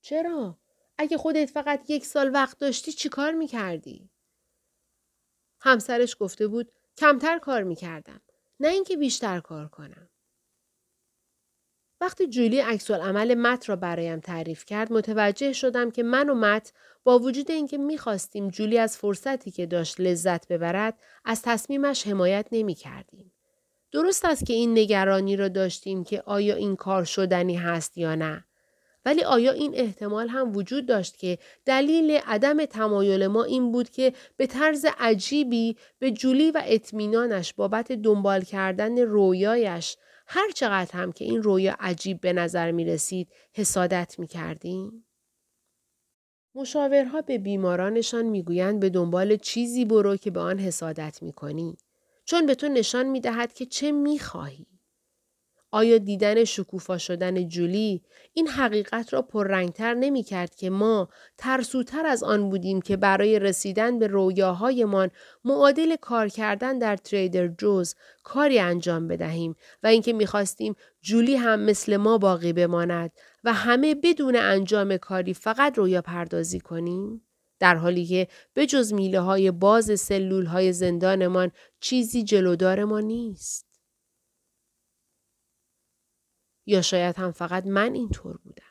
چرا؟ 0.00 0.58
اگه 0.98 1.16
خودت 1.16 1.50
فقط 1.50 1.90
یک 1.90 2.06
سال 2.06 2.30
وقت 2.34 2.58
داشتی 2.58 2.92
چی 2.92 3.08
کار 3.08 3.32
می‌کردی؟ 3.32 4.10
همسرش 5.60 6.16
گفته 6.20 6.46
بود 6.46 6.72
کمتر 6.96 7.38
کار 7.38 7.62
می‌کردم. 7.62 8.20
نه 8.60 8.68
اینکه 8.68 8.96
بیشتر 8.96 9.40
کار 9.40 9.68
کنم. 9.68 10.08
وقتی 12.00 12.26
جولی 12.26 12.60
عکس 12.60 12.90
عمل 12.90 13.34
مت 13.34 13.68
را 13.68 13.76
برایم 13.76 14.20
تعریف 14.20 14.64
کرد 14.64 14.92
متوجه 14.92 15.52
شدم 15.52 15.90
که 15.90 16.02
من 16.02 16.30
و 16.30 16.34
مت 16.34 16.72
با 17.04 17.18
وجود 17.18 17.50
اینکه 17.50 17.78
می‌خواستیم 17.78 18.48
جولی 18.48 18.78
از 18.78 18.96
فرصتی 18.96 19.50
که 19.50 19.66
داشت 19.66 20.00
لذت 20.00 20.48
ببرد 20.48 20.98
از 21.24 21.42
تصمیمش 21.42 22.06
حمایت 22.06 22.46
نمی 22.52 22.74
کردیم. 22.74 23.32
درست 23.92 24.24
است 24.24 24.46
که 24.46 24.52
این 24.52 24.78
نگرانی 24.78 25.36
را 25.36 25.48
داشتیم 25.48 26.04
که 26.04 26.22
آیا 26.22 26.54
این 26.54 26.76
کار 26.76 27.04
شدنی 27.04 27.56
هست 27.56 27.98
یا 27.98 28.14
نه. 28.14 28.44
ولی 29.04 29.22
آیا 29.22 29.52
این 29.52 29.74
احتمال 29.74 30.28
هم 30.28 30.56
وجود 30.56 30.86
داشت 30.86 31.16
که 31.16 31.38
دلیل 31.64 32.10
عدم 32.10 32.64
تمایل 32.64 33.26
ما 33.26 33.44
این 33.44 33.72
بود 33.72 33.90
که 33.90 34.12
به 34.36 34.46
طرز 34.46 34.86
عجیبی 34.98 35.76
به 35.98 36.10
جولی 36.10 36.50
و 36.50 36.62
اطمینانش 36.64 37.54
بابت 37.54 37.92
دنبال 37.92 38.40
کردن 38.40 38.98
رویایش 38.98 39.96
هر 40.26 40.50
چقدر 40.50 40.92
هم 40.92 41.12
که 41.12 41.24
این 41.24 41.42
رویا 41.42 41.76
عجیب 41.80 42.20
به 42.20 42.32
نظر 42.32 42.70
می 42.70 42.84
رسید 42.84 43.28
حسادت 43.52 44.18
می 44.18 44.26
کردیم؟ 44.26 45.06
مشاورها 46.54 47.22
به 47.22 47.38
بیمارانشان 47.38 48.24
می‌گویند 48.24 48.80
به 48.80 48.90
دنبال 48.90 49.36
چیزی 49.36 49.84
برو 49.84 50.16
که 50.16 50.30
به 50.30 50.40
آن 50.40 50.58
حسادت 50.58 51.22
می 51.22 51.32
کنی. 51.32 51.76
چون 52.24 52.46
به 52.46 52.54
تو 52.54 52.68
نشان 52.68 53.06
می 53.06 53.20
دهد 53.20 53.52
که 53.52 53.66
چه 53.66 53.92
می 53.92 54.18
خواهی. 54.18 54.66
آیا 55.74 55.98
دیدن 55.98 56.44
شکوفا 56.44 56.98
شدن 56.98 57.48
جولی 57.48 58.02
این 58.32 58.48
حقیقت 58.48 59.12
را 59.12 59.22
پررنگتر 59.22 59.94
نمی 59.94 60.22
کرد 60.22 60.54
که 60.54 60.70
ما 60.70 61.08
ترسوتر 61.38 62.06
از 62.06 62.22
آن 62.22 62.50
بودیم 62.50 62.80
که 62.80 62.96
برای 62.96 63.38
رسیدن 63.38 63.98
به 63.98 64.06
رویاهایمان 64.06 65.10
معادل 65.44 65.96
کار 65.96 66.28
کردن 66.28 66.78
در 66.78 66.96
تریدر 66.96 67.48
جوز 67.48 67.94
کاری 68.24 68.58
انجام 68.58 69.08
بدهیم 69.08 69.56
و 69.82 69.86
اینکه 69.86 70.12
می‌خواستیم 70.12 70.74
جولی 71.02 71.36
هم 71.36 71.60
مثل 71.60 71.96
ما 71.96 72.18
باقی 72.18 72.52
بماند 72.52 73.12
و 73.44 73.52
همه 73.52 73.94
بدون 73.94 74.36
انجام 74.36 74.96
کاری 74.96 75.34
فقط 75.34 75.78
رویا 75.78 76.02
پردازی 76.02 76.60
کنیم؟ 76.60 77.22
در 77.58 77.74
حالی 77.74 78.06
که 78.06 78.28
به 78.54 78.66
جز 78.66 78.92
میله 78.92 79.20
های 79.20 79.50
باز 79.50 80.00
سلول 80.00 80.46
های 80.46 80.72
زندانمان 80.72 81.50
چیزی 81.80 82.24
جلودار 82.24 82.84
ما 82.84 83.00
نیست. 83.00 83.73
یا 86.66 86.82
شاید 86.82 87.16
هم 87.16 87.32
فقط 87.32 87.66
من 87.66 87.94
اینطور 87.94 88.36
بودم. 88.36 88.64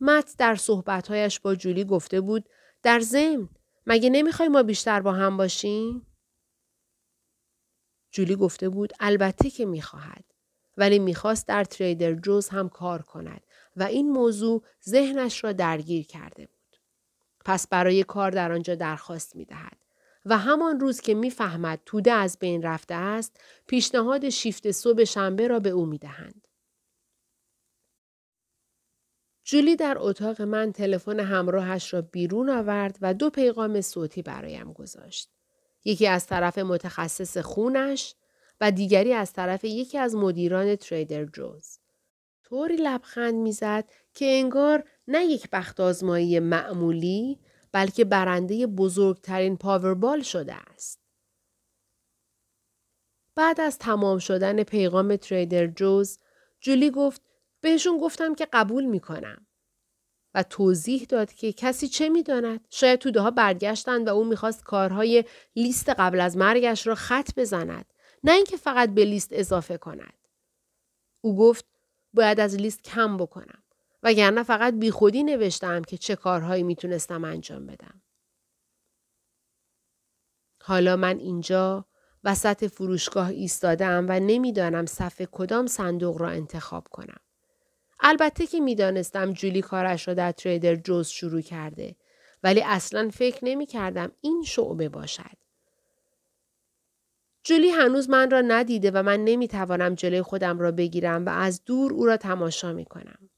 مت 0.00 0.34
در 0.38 0.54
صحبتهایش 0.54 1.40
با 1.40 1.54
جولی 1.54 1.84
گفته 1.84 2.20
بود 2.20 2.48
در 2.82 3.00
ضمن 3.00 3.48
مگه 3.86 4.10
نمی‌خوای 4.10 4.48
ما 4.48 4.62
بیشتر 4.62 5.00
با 5.00 5.12
هم 5.12 5.36
باشیم؟ 5.36 6.06
جولی 8.10 8.36
گفته 8.36 8.68
بود 8.68 8.92
البته 9.00 9.50
که 9.50 9.66
می‌خواهد 9.66 10.24
ولی 10.76 10.98
می‌خواست 10.98 11.48
در 11.48 11.64
تریدر 11.64 12.14
جوز 12.14 12.48
هم 12.48 12.68
کار 12.68 13.02
کند 13.02 13.46
و 13.76 13.82
این 13.82 14.10
موضوع 14.10 14.64
ذهنش 14.88 15.44
را 15.44 15.52
درگیر 15.52 16.06
کرده 16.06 16.46
بود. 16.46 16.76
پس 17.44 17.68
برای 17.68 18.04
کار 18.04 18.30
در 18.30 18.52
آنجا 18.52 18.74
درخواست 18.74 19.36
می‌دهد. 19.36 19.85
و 20.26 20.38
همان 20.38 20.80
روز 20.80 21.00
که 21.00 21.14
می‌فهمد 21.14 21.80
توده 21.86 22.12
از 22.12 22.38
بین 22.40 22.62
رفته 22.62 22.94
است 22.94 23.40
پیشنهاد 23.66 24.28
شیفت 24.28 24.70
صبح 24.70 25.04
شنبه 25.04 25.48
را 25.48 25.60
به 25.60 25.70
او 25.70 25.86
می‌دهند. 25.86 26.48
جولی 29.44 29.76
در 29.76 29.96
اتاق 29.98 30.42
من 30.42 30.72
تلفن 30.72 31.20
همراهش 31.20 31.94
را 31.94 32.02
بیرون 32.02 32.50
آورد 32.50 32.98
و 33.00 33.14
دو 33.14 33.30
پیغام 33.30 33.80
صوتی 33.80 34.22
برایم 34.22 34.72
گذاشت. 34.72 35.30
یکی 35.84 36.06
از 36.06 36.26
طرف 36.26 36.58
متخصص 36.58 37.38
خونش 37.38 38.14
و 38.60 38.70
دیگری 38.70 39.12
از 39.12 39.32
طرف 39.32 39.64
یکی 39.64 39.98
از 39.98 40.14
مدیران 40.14 40.76
تریدر 40.76 41.24
جوز. 41.24 41.78
طوری 42.44 42.76
لبخند 42.76 43.34
می‌زد 43.34 43.84
که 44.14 44.26
انگار 44.26 44.84
نه 45.08 45.24
یک 45.24 45.48
بخت 45.52 45.80
آزمایی 45.80 46.40
معمولی 46.40 47.40
بلکه 47.76 48.04
برنده 48.04 48.66
بزرگترین 48.66 49.56
پاوربال 49.56 50.22
شده 50.22 50.54
است. 50.54 51.00
بعد 53.34 53.60
از 53.60 53.78
تمام 53.78 54.18
شدن 54.18 54.62
پیغام 54.62 55.16
تریدر 55.16 55.66
جوز، 55.66 56.18
جولی 56.60 56.90
گفت 56.90 57.22
بهشون 57.60 57.98
گفتم 57.98 58.34
که 58.34 58.48
قبول 58.52 58.84
می‌کنم. 58.84 59.46
و 60.34 60.42
توضیح 60.42 61.06
داد 61.08 61.32
که 61.32 61.52
کسی 61.52 61.88
چه 61.88 62.08
می‌داند 62.08 62.66
شاید 62.70 62.98
توده 62.98 63.20
ها 63.20 63.30
برگشتند 63.30 64.08
و 64.08 64.10
او 64.10 64.24
می‌خواست 64.24 64.64
کارهای 64.64 65.24
لیست 65.56 65.88
قبل 65.88 66.20
از 66.20 66.36
مرگش 66.36 66.86
را 66.86 66.94
خط 66.94 67.30
بزند 67.36 67.92
نه 68.24 68.32
اینکه 68.32 68.56
فقط 68.56 68.90
به 68.90 69.04
لیست 69.04 69.28
اضافه 69.32 69.78
کند 69.78 70.28
او 71.20 71.36
گفت 71.36 71.64
باید 72.14 72.40
از 72.40 72.54
لیست 72.54 72.82
کم 72.82 73.16
بکنم 73.16 73.62
وگرنه 74.06 74.42
فقط 74.42 74.74
بیخودی 74.74 75.22
نوشتم 75.22 75.82
که 75.82 75.96
چه 75.96 76.16
کارهایی 76.16 76.62
می‌تونستم 76.62 77.24
انجام 77.24 77.66
بدم. 77.66 78.02
حالا 80.62 80.96
من 80.96 81.18
اینجا 81.18 81.86
وسط 82.24 82.66
فروشگاه 82.66 83.28
ایستادم 83.28 84.06
و 84.08 84.20
نمی‌دانم 84.20 84.86
صفحه 84.86 85.28
کدام 85.32 85.66
صندوق 85.66 86.20
را 86.20 86.28
انتخاب 86.28 86.88
کنم. 86.88 87.20
البته 88.00 88.46
که 88.46 88.60
می‌دانستم 88.60 89.32
جولی 89.32 89.62
کارش 89.62 90.08
را 90.08 90.14
در 90.14 90.32
تریدر 90.32 90.74
جوز 90.74 91.08
شروع 91.08 91.40
کرده 91.40 91.96
ولی 92.42 92.62
اصلا 92.62 93.10
فکر 93.12 93.38
نمی 93.42 93.66
کردم 93.66 94.12
این 94.20 94.42
شعبه 94.42 94.88
باشد. 94.88 95.36
جولی 97.44 97.70
هنوز 97.70 98.10
من 98.10 98.30
را 98.30 98.40
ندیده 98.40 98.90
و 98.90 99.02
من 99.02 99.24
نمی 99.24 99.48
توانم 99.48 99.94
جلوی 99.94 100.22
خودم 100.22 100.58
را 100.58 100.72
بگیرم 100.72 101.26
و 101.26 101.28
از 101.28 101.64
دور 101.64 101.92
او 101.92 102.06
را 102.06 102.16
تماشا 102.16 102.72
می 102.72 102.84
کنم. 102.84 103.30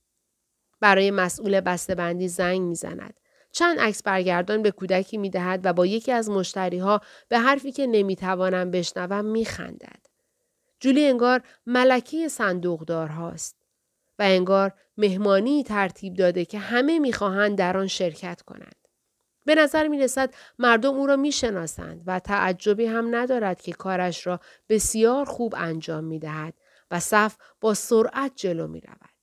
برای 0.80 1.10
مسئول 1.10 1.60
بندی 1.60 2.28
زنگ 2.28 2.60
می‌زند. 2.60 3.14
چند 3.52 3.80
عکس 3.80 4.02
برگردان 4.02 4.62
به 4.62 4.70
کودکی 4.70 5.18
می 5.18 5.30
دهد 5.30 5.60
و 5.64 5.72
با 5.72 5.86
یکی 5.86 6.12
از 6.12 6.30
مشتری 6.30 6.78
ها 6.78 7.00
به 7.28 7.38
حرفی 7.38 7.72
که 7.72 7.86
نمی‌توانم 7.86 8.70
بشنوم 8.70 9.24
میخندد. 9.24 10.06
جولی 10.80 11.06
انگار 11.06 11.42
ملکی 11.66 12.28
صندوقدار 12.28 13.08
هاست 13.08 13.56
و 14.18 14.22
انگار 14.22 14.72
مهمانی 14.96 15.64
ترتیب 15.64 16.14
داده 16.14 16.44
که 16.44 16.58
همه 16.58 16.98
می‌خواهند 16.98 17.58
در 17.58 17.76
آن 17.76 17.86
شرکت 17.86 18.42
کنند. 18.42 18.74
به 19.44 19.54
نظر 19.54 19.88
می 19.88 19.98
رسد 19.98 20.34
مردم 20.58 20.94
او 20.94 21.06
را 21.06 21.16
می 21.16 21.32
شناسند 21.32 22.02
و 22.06 22.18
تعجبی 22.18 22.86
هم 22.86 23.14
ندارد 23.16 23.60
که 23.60 23.72
کارش 23.72 24.26
را 24.26 24.40
بسیار 24.68 25.24
خوب 25.24 25.54
انجام 25.58 26.04
می 26.04 26.18
دهد 26.18 26.54
و 26.90 27.00
صف 27.00 27.36
با 27.60 27.74
سرعت 27.74 28.32
جلو 28.36 28.66
می 28.66 28.80
رود. 28.80 29.17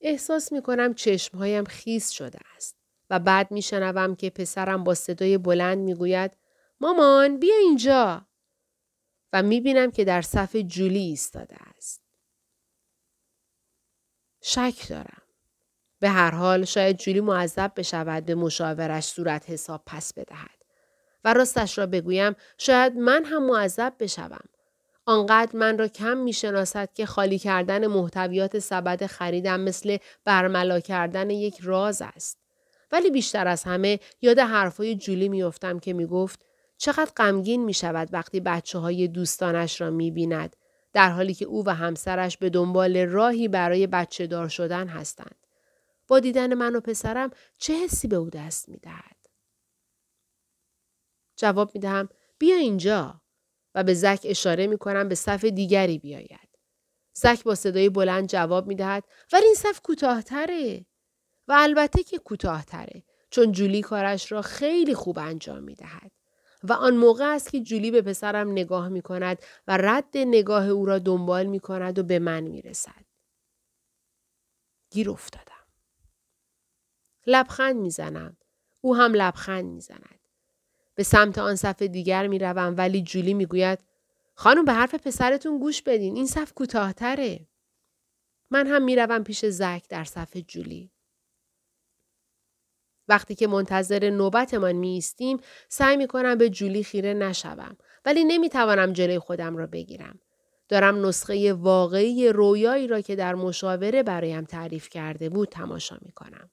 احساس 0.00 0.52
می 0.52 0.62
کنم 0.62 0.94
چشمهایم 0.94 1.64
خیس 1.64 2.10
شده 2.10 2.38
است 2.56 2.76
و 3.10 3.18
بعد 3.18 3.50
می 3.50 3.62
شنوم 3.62 4.14
که 4.14 4.30
پسرم 4.30 4.84
با 4.84 4.94
صدای 4.94 5.38
بلند 5.38 5.78
می 5.78 5.94
گوید 5.94 6.36
مامان 6.80 7.38
بیا 7.38 7.56
اینجا 7.56 8.26
و 9.32 9.42
می 9.42 9.60
بینم 9.60 9.90
که 9.90 10.04
در 10.04 10.22
صف 10.22 10.56
جولی 10.56 10.98
ایستاده 10.98 11.56
است. 11.76 12.02
شک 14.42 14.88
دارم. 14.88 15.22
به 16.00 16.08
هر 16.08 16.30
حال 16.30 16.64
شاید 16.64 16.96
جولی 16.96 17.20
معذب 17.20 17.72
بشود 17.76 18.24
به 18.24 18.34
مشاورش 18.34 19.04
صورت 19.04 19.50
حساب 19.50 19.82
پس 19.86 20.12
بدهد. 20.12 20.56
و 21.24 21.32
راستش 21.32 21.78
را 21.78 21.86
بگویم 21.86 22.36
شاید 22.58 22.96
من 22.96 23.24
هم 23.24 23.46
معذب 23.46 23.94
بشوم 23.98 24.48
آنقدر 25.06 25.56
من 25.56 25.78
را 25.78 25.88
کم 25.88 26.16
می 26.16 26.32
شناسد 26.32 26.92
که 26.94 27.06
خالی 27.06 27.38
کردن 27.38 27.86
محتویات 27.86 28.58
سبد 28.58 29.06
خریدم 29.06 29.60
مثل 29.60 29.96
برملا 30.24 30.80
کردن 30.80 31.30
یک 31.30 31.58
راز 31.62 32.02
است. 32.02 32.38
ولی 32.92 33.10
بیشتر 33.10 33.48
از 33.48 33.64
همه 33.64 34.00
یاد 34.22 34.38
حرفای 34.38 34.94
جولی 34.94 35.28
میافتم 35.28 35.78
که 35.78 35.92
می 35.92 36.06
گفت 36.06 36.44
چقدر 36.78 37.10
غمگین 37.16 37.64
می 37.64 37.74
شود 37.74 38.08
وقتی 38.12 38.40
بچه 38.40 38.78
های 38.78 39.08
دوستانش 39.08 39.80
را 39.80 39.90
می 39.90 40.10
بیند 40.10 40.56
در 40.92 41.10
حالی 41.10 41.34
که 41.34 41.44
او 41.44 41.64
و 41.66 41.70
همسرش 41.74 42.36
به 42.36 42.50
دنبال 42.50 42.96
راهی 42.96 43.48
برای 43.48 43.86
بچه 43.86 44.26
دار 44.26 44.48
شدن 44.48 44.88
هستند. 44.88 45.46
با 46.08 46.20
دیدن 46.20 46.54
من 46.54 46.76
و 46.76 46.80
پسرم 46.80 47.30
چه 47.58 47.74
حسی 47.74 48.08
به 48.08 48.16
او 48.16 48.30
دست 48.30 48.68
می 48.68 48.76
دهد؟ 48.76 49.16
جواب 51.36 51.70
می 51.74 51.80
دهم 51.80 52.08
بیا 52.38 52.56
اینجا. 52.56 53.20
و 53.76 53.82
به 53.82 53.94
زک 53.94 54.20
اشاره 54.24 54.66
می 54.66 54.78
کنم 54.78 55.08
به 55.08 55.14
صف 55.14 55.44
دیگری 55.44 55.98
بیاید. 55.98 56.48
زک 57.14 57.44
با 57.44 57.54
صدای 57.54 57.88
بلند 57.88 58.28
جواب 58.28 58.66
می 58.66 58.74
دهد 58.74 59.04
ولی 59.32 59.44
این 59.44 59.54
صف 59.54 59.80
کوتاهتره. 59.80 60.86
و 61.48 61.54
البته 61.58 62.02
که 62.02 62.18
کوتاهتره 62.18 63.02
چون 63.30 63.52
جولی 63.52 63.82
کارش 63.82 64.32
را 64.32 64.42
خیلی 64.42 64.94
خوب 64.94 65.18
انجام 65.18 65.62
می 65.62 65.74
دهد. 65.74 66.12
و 66.62 66.72
آن 66.72 66.96
موقع 66.96 67.34
است 67.34 67.50
که 67.50 67.60
جولی 67.60 67.90
به 67.90 68.02
پسرم 68.02 68.52
نگاه 68.52 68.88
می 68.88 69.02
کند 69.02 69.38
و 69.68 69.76
رد 69.76 70.16
نگاه 70.16 70.68
او 70.68 70.86
را 70.86 70.98
دنبال 70.98 71.46
می 71.46 71.60
کند 71.60 71.98
و 71.98 72.02
به 72.02 72.18
من 72.18 72.40
می 72.40 72.62
رسد. 72.62 73.04
گیر 74.90 75.10
افتادم. 75.10 75.66
لبخند 77.26 77.76
می 77.76 77.90
زنم. 77.90 78.36
او 78.80 78.96
هم 78.96 79.14
لبخند 79.14 79.64
می 79.64 79.80
زند. 79.80 80.15
به 80.96 81.02
سمت 81.02 81.38
آن 81.38 81.56
صف 81.56 81.82
دیگر 81.82 82.26
می 82.26 82.38
روم 82.38 82.74
ولی 82.78 83.02
جولی 83.02 83.34
می 83.34 83.46
گوید 83.46 83.78
خانم 84.34 84.64
به 84.64 84.72
حرف 84.72 84.94
پسرتون 84.94 85.58
گوش 85.58 85.82
بدین 85.82 86.16
این 86.16 86.26
صف 86.26 86.52
کوتاهتره. 86.52 87.46
من 88.50 88.66
هم 88.66 88.84
می 88.84 88.96
روم 88.96 89.24
پیش 89.24 89.46
زک 89.46 89.88
در 89.88 90.04
صف 90.04 90.36
جولی. 90.36 90.90
وقتی 93.08 93.34
که 93.34 93.46
منتظر 93.46 94.10
نوبتمان 94.10 94.72
می 94.72 94.88
ایستیم 94.88 95.40
سعی 95.68 95.96
می 95.96 96.06
کنم 96.06 96.38
به 96.38 96.50
جولی 96.50 96.84
خیره 96.84 97.14
نشوم 97.14 97.76
ولی 98.04 98.24
نمی 98.24 98.48
توانم 98.48 98.92
جلوی 98.92 99.18
خودم 99.18 99.56
را 99.56 99.66
بگیرم. 99.66 100.20
دارم 100.68 101.06
نسخه 101.06 101.52
واقعی 101.52 102.28
رویایی 102.28 102.86
را 102.86 103.00
که 103.00 103.16
در 103.16 103.34
مشاوره 103.34 104.02
برایم 104.02 104.44
تعریف 104.44 104.88
کرده 104.88 105.28
بود 105.28 105.48
تماشا 105.48 105.98
می 106.02 106.12
کنم. 106.12 106.50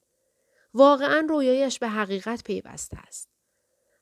واقعا 0.74 1.26
رویایش 1.28 1.78
به 1.78 1.88
حقیقت 1.88 2.44
پیوسته 2.44 2.98
است. 2.98 3.33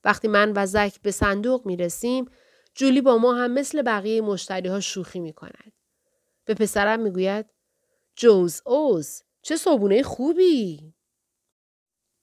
وقتی 0.04 0.28
من 0.28 0.52
و 0.56 0.66
زک 0.66 1.00
به 1.02 1.10
صندوق 1.10 1.66
می 1.66 1.76
رسیم، 1.76 2.30
جولی 2.74 3.00
با 3.00 3.18
ما 3.18 3.34
هم 3.34 3.50
مثل 3.50 3.82
بقیه 3.82 4.20
مشتری 4.20 4.68
ها 4.68 4.80
شوخی 4.80 5.20
می 5.20 5.32
کند. 5.32 5.72
به 6.44 6.54
پسرم 6.54 7.00
می 7.00 7.10
گوید 7.10 7.46
جوز 8.16 8.62
اوز 8.66 9.22
چه 9.42 9.56
صابونه 9.56 10.02
خوبی. 10.02 10.94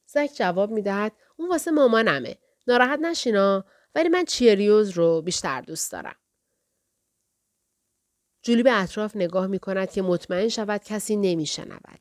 زک 0.05 0.31
جواب 0.35 0.71
می 0.71 0.81
دهد 0.81 1.11
اون 1.37 1.49
واسه 1.49 1.71
مامانمه. 1.71 2.37
ناراحت 2.67 2.99
نشینا 2.99 3.65
ولی 3.95 4.09
من 4.09 4.25
چیریوز 4.25 4.89
رو 4.89 5.21
بیشتر 5.21 5.61
دوست 5.61 5.91
دارم. 5.91 6.15
جولی 8.41 8.63
به 8.63 8.81
اطراف 8.81 9.15
نگاه 9.15 9.47
می 9.47 9.59
کند 9.59 9.91
که 9.91 10.01
مطمئن 10.01 10.47
شود 10.47 10.83
کسی 10.83 11.15
نمی 11.15 11.45
شنود. 11.45 11.99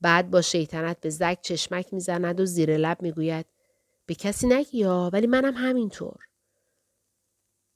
بعد 0.00 0.30
با 0.30 0.42
شیطنت 0.42 1.00
به 1.00 1.10
زک 1.10 1.38
چشمک 1.42 1.94
می‌زند 1.94 2.40
و 2.40 2.46
زیر 2.46 2.76
لب 2.76 3.02
می‌گوید 3.02 3.46
به 4.10 4.14
کسی 4.14 4.46
نگیا 4.46 5.10
ولی 5.12 5.26
منم 5.26 5.54
همینطور. 5.54 6.16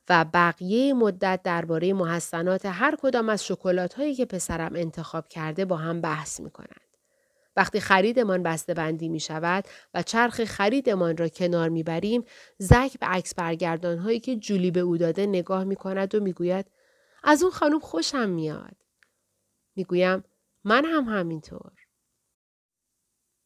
و 0.08 0.24
بقیه 0.34 0.94
مدت 0.94 1.40
درباره 1.44 1.92
محسنات 1.92 2.66
هر 2.66 2.96
کدام 3.02 3.28
از 3.28 3.46
شکلات 3.46 3.94
هایی 3.94 4.14
که 4.14 4.24
پسرم 4.24 4.76
انتخاب 4.76 5.28
کرده 5.28 5.64
با 5.64 5.76
هم 5.76 6.00
بحث 6.00 6.40
می 6.40 6.50
کنند. 6.50 6.96
وقتی 7.56 7.80
خریدمان 7.80 8.42
بسته 8.42 8.74
بندی 8.74 9.08
می 9.08 9.20
شود 9.20 9.64
و 9.94 10.02
چرخ 10.02 10.44
خریدمان 10.44 11.16
را 11.16 11.28
کنار 11.28 11.68
می 11.68 11.82
بریم، 11.82 12.24
زک 12.58 12.98
به 13.00 13.06
عکس 13.06 13.34
برگردان 13.34 13.98
هایی 13.98 14.20
که 14.20 14.36
جولی 14.36 14.70
به 14.70 14.80
او 14.80 14.96
داده 14.96 15.26
نگاه 15.26 15.64
می 15.64 15.76
کند 15.76 16.14
و 16.14 16.20
می 16.20 16.32
گوید 16.32 16.66
از 17.24 17.42
اون 17.42 17.52
خانم 17.52 17.80
خوشم 17.80 18.30
میاد. 18.30 18.76
می 19.76 19.84
گویم 19.84 20.24
من 20.64 20.84
هم 20.84 21.04
همینطور. 21.04 21.83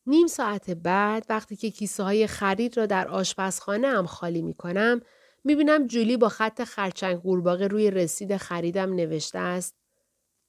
نیم 0.09 0.27
ساعت 0.27 0.71
بعد 0.71 1.27
وقتی 1.29 1.57
که 1.57 1.71
کیسه 1.71 2.03
های 2.03 2.27
خرید 2.27 2.77
را 2.77 2.87
در 2.87 3.09
آشپزخانه 3.09 3.88
هم 3.88 4.07
خالی 4.07 4.42
می 4.42 4.55
کنم 4.55 5.01
می 5.44 5.55
بینم 5.55 5.87
جولی 5.87 6.16
با 6.16 6.29
خط 6.29 6.64
خرچنگ 6.64 7.23
قورباغه 7.23 7.66
روی 7.66 7.90
رسید 7.90 8.37
خریدم 8.37 8.94
نوشته 8.94 9.38
است 9.38 9.77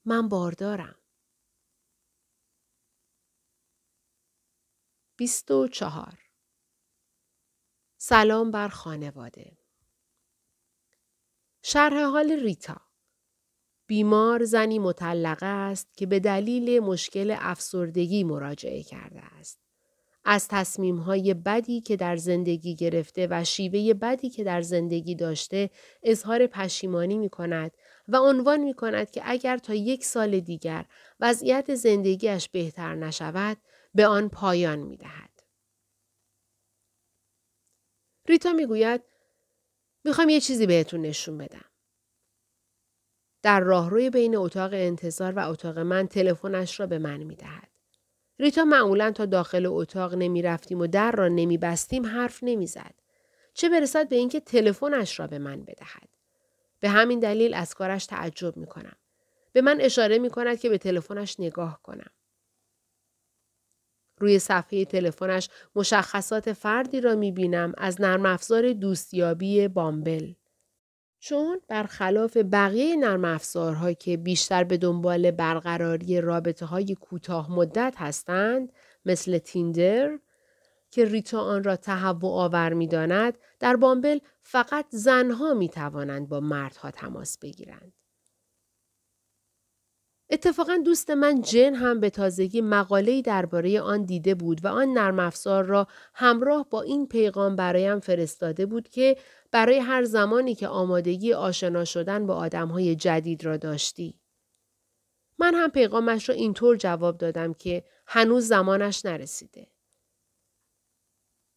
من 0.04 0.28
باردارم. 0.28 0.94
بیست 5.16 5.50
و 5.50 5.68
چهار. 5.68 6.18
سلام 7.98 8.50
بر 8.50 8.68
خانواده. 8.68 9.58
شرح 11.62 12.02
حال 12.04 12.32
ریتا. 12.32 12.89
بیمار 13.90 14.44
زنی 14.44 14.78
مطلقه 14.78 15.46
است 15.46 15.96
که 15.96 16.06
به 16.06 16.20
دلیل 16.20 16.80
مشکل 16.80 17.36
افسردگی 17.38 18.24
مراجعه 18.24 18.82
کرده 18.82 19.20
است. 19.20 19.60
از 20.24 20.48
تصمیمهای 20.48 21.34
بدی 21.34 21.80
که 21.80 21.96
در 21.96 22.16
زندگی 22.16 22.74
گرفته 22.74 23.28
و 23.30 23.44
شیوه 23.44 23.94
بدی 23.94 24.30
که 24.30 24.44
در 24.44 24.60
زندگی 24.62 25.14
داشته 25.14 25.70
اظهار 26.02 26.46
پشیمانی 26.46 27.18
می 27.18 27.28
کند 27.28 27.70
و 28.08 28.16
عنوان 28.16 28.60
می 28.60 28.74
کند 28.74 29.10
که 29.10 29.22
اگر 29.24 29.58
تا 29.58 29.74
یک 29.74 30.04
سال 30.04 30.40
دیگر 30.40 30.84
وضعیت 31.20 31.74
زندگیش 31.74 32.48
بهتر 32.48 32.94
نشود 32.94 33.56
به 33.94 34.06
آن 34.06 34.28
پایان 34.28 34.78
می 34.78 34.96
دهد. 34.96 35.30
ریتا 38.28 38.52
می 38.52 38.66
گوید 38.66 39.02
می‌خوام 40.04 40.28
یه 40.28 40.40
چیزی 40.40 40.66
بهتون 40.66 41.00
نشون 41.00 41.38
بدم. 41.38 41.69
در 43.42 43.60
راهروی 43.60 44.10
بین 44.10 44.36
اتاق 44.36 44.70
انتظار 44.72 45.32
و 45.32 45.48
اتاق 45.48 45.78
من 45.78 46.06
تلفنش 46.06 46.80
را 46.80 46.86
به 46.86 46.98
من 46.98 47.16
می 47.16 47.36
دهد. 47.36 47.68
ریتا 48.38 48.64
معمولا 48.64 49.10
تا 49.10 49.26
داخل 49.26 49.66
اتاق 49.66 50.14
نمی 50.14 50.42
رفتیم 50.42 50.80
و 50.80 50.86
در 50.86 51.12
را 51.12 51.28
نمی 51.28 51.58
بستیم 51.58 52.06
حرف 52.06 52.38
نمی 52.42 52.66
زد. 52.66 52.94
چه 53.54 53.68
برسد 53.68 54.08
به 54.08 54.16
اینکه 54.16 54.40
تلفنش 54.40 55.20
را 55.20 55.26
به 55.26 55.38
من 55.38 55.62
بدهد. 55.62 56.08
به 56.80 56.88
همین 56.88 57.20
دلیل 57.20 57.54
از 57.54 57.74
کارش 57.74 58.06
تعجب 58.06 58.56
می 58.56 58.66
کنم. 58.66 58.96
به 59.52 59.60
من 59.60 59.80
اشاره 59.80 60.18
می 60.18 60.30
کند 60.30 60.60
که 60.60 60.68
به 60.68 60.78
تلفنش 60.78 61.40
نگاه 61.40 61.80
کنم. 61.82 62.10
روی 64.18 64.38
صفحه 64.38 64.84
تلفنش 64.84 65.48
مشخصات 65.74 66.52
فردی 66.52 67.00
را 67.00 67.14
می 67.14 67.32
بینم 67.32 67.72
از 67.78 68.00
نرم 68.00 68.26
افزار 68.26 68.72
دوستیابی 68.72 69.68
بامبل. 69.68 70.32
چون 71.20 71.60
برخلاف 71.68 72.36
بقیه 72.36 72.96
نرم 72.96 73.24
افزارها 73.24 73.92
که 73.92 74.16
بیشتر 74.16 74.64
به 74.64 74.76
دنبال 74.76 75.30
برقراری 75.30 76.20
رابطه 76.20 76.66
های 76.66 76.94
کوتاه 76.94 77.52
مدت 77.52 77.94
هستند 77.96 78.72
مثل 79.04 79.38
تیندر 79.38 80.18
که 80.90 81.04
ریتا 81.04 81.40
آن 81.40 81.64
را 81.64 81.76
تهوع 81.76 82.32
آور 82.32 82.72
می 82.72 82.86
داند 82.86 83.38
در 83.58 83.76
بامبل 83.76 84.18
فقط 84.42 84.86
زنها 84.90 85.54
می 85.54 85.68
توانند 85.68 86.28
با 86.28 86.40
مردها 86.40 86.90
تماس 86.90 87.38
بگیرند. 87.38 87.92
اتفاقا 90.30 90.76
دوست 90.84 91.10
من 91.10 91.40
جن 91.40 91.74
هم 91.74 92.00
به 92.00 92.10
تازگی 92.10 92.60
مقاله‌ای 92.60 93.22
درباره 93.22 93.80
آن 93.80 94.02
دیده 94.02 94.34
بود 94.34 94.64
و 94.64 94.68
آن 94.68 94.88
نرم 94.88 95.18
افزار 95.18 95.64
را 95.64 95.86
همراه 96.14 96.66
با 96.70 96.82
این 96.82 97.06
پیغام 97.06 97.56
برایم 97.56 98.00
فرستاده 98.00 98.66
بود 98.66 98.88
که 98.88 99.16
برای 99.52 99.78
هر 99.78 100.04
زمانی 100.04 100.54
که 100.54 100.68
آمادگی 100.68 101.32
آشنا 101.32 101.84
شدن 101.84 102.26
با 102.26 102.34
آدمهای 102.34 102.94
جدید 102.94 103.44
را 103.44 103.56
داشتی. 103.56 104.20
من 105.38 105.54
هم 105.54 105.70
پیغامش 105.70 106.28
را 106.28 106.34
اینطور 106.34 106.76
جواب 106.76 107.18
دادم 107.18 107.54
که 107.54 107.84
هنوز 108.06 108.46
زمانش 108.46 109.04
نرسیده. 109.04 109.66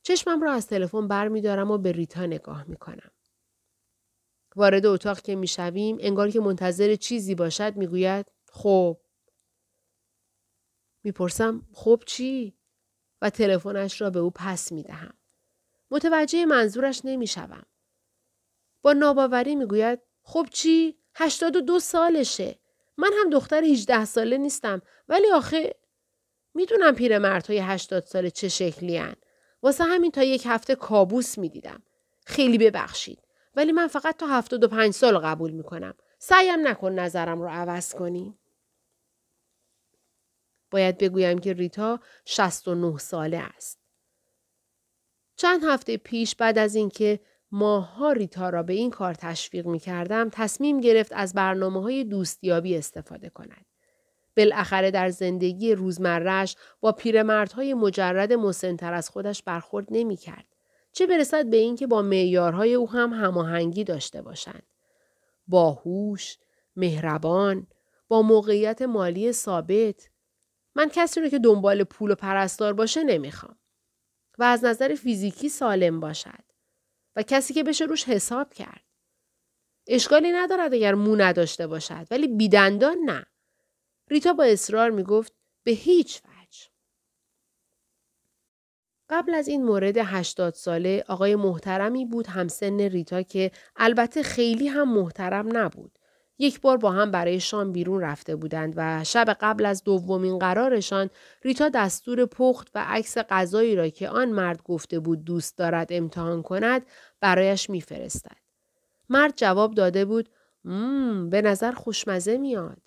چشمم 0.04 0.42
را 0.42 0.54
از 0.54 0.68
تلفن 0.68 1.08
بر 1.08 1.28
می 1.28 1.42
دارم 1.42 1.72
و 1.72 1.78
به 1.78 1.92
ریتا 1.92 2.26
نگاه 2.26 2.64
می 2.68 2.78
کنم. 2.78 3.12
وارد 4.56 4.86
اتاق 4.86 5.22
که 5.22 5.36
می 5.36 5.48
شویم 5.48 5.98
انگار 6.00 6.30
که 6.30 6.40
منتظر 6.40 6.96
چیزی 6.96 7.36
باشد 7.36 7.76
می 7.76 7.88
گوید 7.88 8.26
خب 8.52 8.98
می‌پرسم 11.04 11.68
خب 11.74 12.04
چی؟ 12.06 12.58
و 13.22 13.30
تلفنش 13.30 14.02
را 14.02 14.10
به 14.10 14.20
او 14.20 14.32
پس 14.36 14.72
می 14.72 14.84
دهم. 14.84 15.14
متوجه 15.92 16.46
منظورش 16.46 17.02
نمی 17.04 17.28
شوم. 17.28 17.66
با 18.84 18.94
ناباوری 18.94 19.56
می‌گوید 19.56 20.00
خب 20.24 20.48
چی؟ 20.52 20.98
هشتاد 21.16 21.56
و 21.56 21.62
دو 21.62 21.80
سالشه. 21.80 22.60
من 22.98 23.12
هم 23.20 23.30
دختر 23.30 23.64
18 23.64 24.06
ساله 24.06 24.38
نیستم 24.38 24.82
ولی 25.08 25.32
آخه 25.32 25.76
می‌دونم 26.54 26.96
پیرمردهای 26.96 27.60
هشتاد 27.60 28.04
ساله 28.04 28.32
چه 28.32 28.50
شکلی 28.50 28.98
هن. 28.98 29.16
واسه 29.64 29.84
همین 29.84 30.12
تا 30.12 30.24
یک 30.24 30.44
هفته 30.46 30.76
کابوس 30.76 31.38
می‌دیدم. 31.38 31.84
خیلی 32.26 32.58
ببخشید. 32.58 33.20
ولی 33.56 33.72
من 33.72 33.88
فقط 33.88 34.18
تا 34.18 34.28
هفتاد 34.28 34.64
و 34.64 34.68
پنج 34.68 34.94
سال 34.94 35.18
قبول 35.18 35.52
می‌کنم. 35.52 35.94
سعیم 36.20 36.68
نکن 36.68 36.92
نظرم 36.92 37.42
رو 37.42 37.50
عوض 37.50 37.94
کنی. 37.94 38.38
باید 40.72 40.98
بگویم 40.98 41.40
که 41.40 41.54
ریتا 41.54 42.00
69 42.26 42.98
ساله 42.98 43.38
است. 43.38 43.80
چند 45.36 45.64
هفته 45.64 45.98
پیش 45.98 46.36
بعد 46.36 46.58
از 46.58 46.76
اینکه 46.76 47.20
ماهها 47.56 48.12
ریتا 48.12 48.50
را 48.50 48.64
به 48.64 48.74
این 48.74 48.90
کار 48.90 49.14
تشویق 49.14 49.66
می 49.68 49.80
کردم 49.80 50.30
تصمیم 50.32 50.82
گرفت 50.82 51.12
از 51.16 51.34
برنامه 51.34 51.82
های 51.82 52.04
دوستیابی 52.04 52.78
استفاده 52.78 53.30
کند. 53.30 53.66
بالاخره 54.38 54.92
در 54.92 55.10
زندگی 55.10 55.76
روزمرهش 55.76 56.56
با 56.82 56.92
پیرمردهای 56.92 57.74
مجرد 57.74 58.34
مسنتر 58.34 58.94
از 58.94 59.10
خودش 59.10 59.44
برخورد 59.44 59.88
نمی 59.90 60.16
کرد. 60.16 60.46
چه 60.92 61.08
برسد 61.08 61.46
به 61.46 61.58
اینکه 61.58 61.88
با 61.88 62.02
معیارهای 62.02 62.74
او 62.74 62.90
هم 62.90 63.14
هماهنگی 63.14 63.84
داشته 63.84 64.22
باشند. 64.22 64.64
باهوش، 65.48 66.38
مهربان، 66.76 67.68
با 68.08 68.22
موقعیت 68.22 68.82
مالی 68.82 69.32
ثابت، 69.32 70.10
من 70.76 70.90
کسی 70.94 71.22
رو 71.22 71.30
که 71.30 71.40
دنبال 71.40 71.84
پول 71.84 72.12
و 72.12 72.16
پرستار 72.16 72.74
باشه 72.74 73.04
نمی‌خوام. 73.04 73.56
و 74.38 74.44
از 74.44 74.66
نظر 74.66 74.96
فیزیکی 74.96 75.50
سالم 75.50 76.00
باشد. 76.00 76.53
و 77.16 77.24
کسی 77.24 77.54
که 77.54 77.64
بشه 77.64 77.86
روش 77.86 78.04
حساب 78.04 78.54
کرد. 78.54 78.84
اشکالی 79.88 80.32
ندارد 80.32 80.74
اگر 80.74 80.94
مو 80.94 81.16
نداشته 81.16 81.68
باشد 81.68 82.08
ولی 82.12 82.28
بیدندان 82.28 82.98
نه. 83.06 83.26
ریتا 84.12 84.34
با 84.34 84.44
اصرار 84.44 84.90
می‌گفت 84.90 85.34
به 85.64 85.72
هیچ 85.72 86.22
وجه. 86.26 86.68
قبل 89.10 89.34
از 89.34 89.48
این 89.48 89.64
مورد 89.66 89.98
80 89.98 90.54
ساله 90.54 91.04
آقای 91.08 91.36
محترمی 91.36 92.06
بود 92.06 92.28
همسن 92.28 92.80
ریتا 92.80 93.22
که 93.22 93.52
البته 93.76 94.24
خیلی 94.24 94.68
هم 94.68 94.94
محترم 94.94 95.58
نبود. 95.58 96.00
یک 96.40 96.62
بار 96.62 96.78
با 96.78 96.92
هم 96.92 97.12
برای 97.12 97.40
شام 97.40 97.72
بیرون 97.72 98.02
رفته 98.02 98.36
بودند 98.36 98.74
و 98.78 99.04
شب 99.04 99.38
قبل 99.42 99.66
از 99.66 99.84
دومین 99.84 100.40
قرارشان 100.40 101.10
ریتا 101.44 101.70
دستور 101.70 102.26
پخت 102.26 102.68
و 102.76 102.86
عکس 102.88 103.18
غذایی 103.18 103.76
را 103.76 103.90
که 103.90 104.10
آن 104.10 104.30
مرد 104.30 104.64
گفته 104.64 105.00
بود 105.00 105.24
دوست 105.24 105.58
دارد 105.58 105.88
امتحان 105.94 106.42
کند 106.42 106.86
برایش 107.20 107.70
میفرستد. 107.70 108.38
مرد 109.10 109.34
جواب 109.36 109.74
داده 109.74 110.06
بود 110.06 110.30
مم 110.66 111.30
به 111.30 111.42
نظر 111.42 111.72
خوشمزه 111.72 112.38
میاد. 112.38 112.82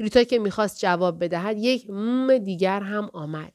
ریتا 0.00 0.24
که 0.24 0.38
می‌خواست 0.38 0.78
جواب 0.78 1.24
بدهد 1.24 1.58
یک 1.58 1.90
مم 1.90 2.38
دیگر 2.38 2.80
هم 2.80 3.10
آمد 3.12 3.52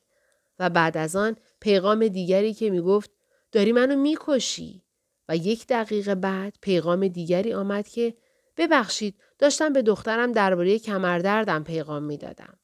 و 0.60 0.70
بعد 0.70 0.98
از 0.98 1.16
آن 1.16 1.36
پیغام 1.60 2.08
دیگری 2.08 2.54
که 2.54 2.70
می‌گفت 2.70 3.12
داری 3.52 3.72
منو 3.72 3.96
می‌کشی 3.96 4.84
و 5.30 5.38
یک 5.38 5.68
دقیقه 5.68 6.16
بعد 6.16 6.56
پیغام 6.62 7.08
دیگری 7.08 7.54
آمد 7.54 7.88
که 7.88 8.14
ببخشید 8.58 9.22
داشتم 9.40 9.74
به 9.74 9.82
دخترم 9.82 10.32
درباره 10.32 10.80
کمردردم 10.80 11.64
پیغام 11.64 12.04
می‌دادم. 12.04 12.60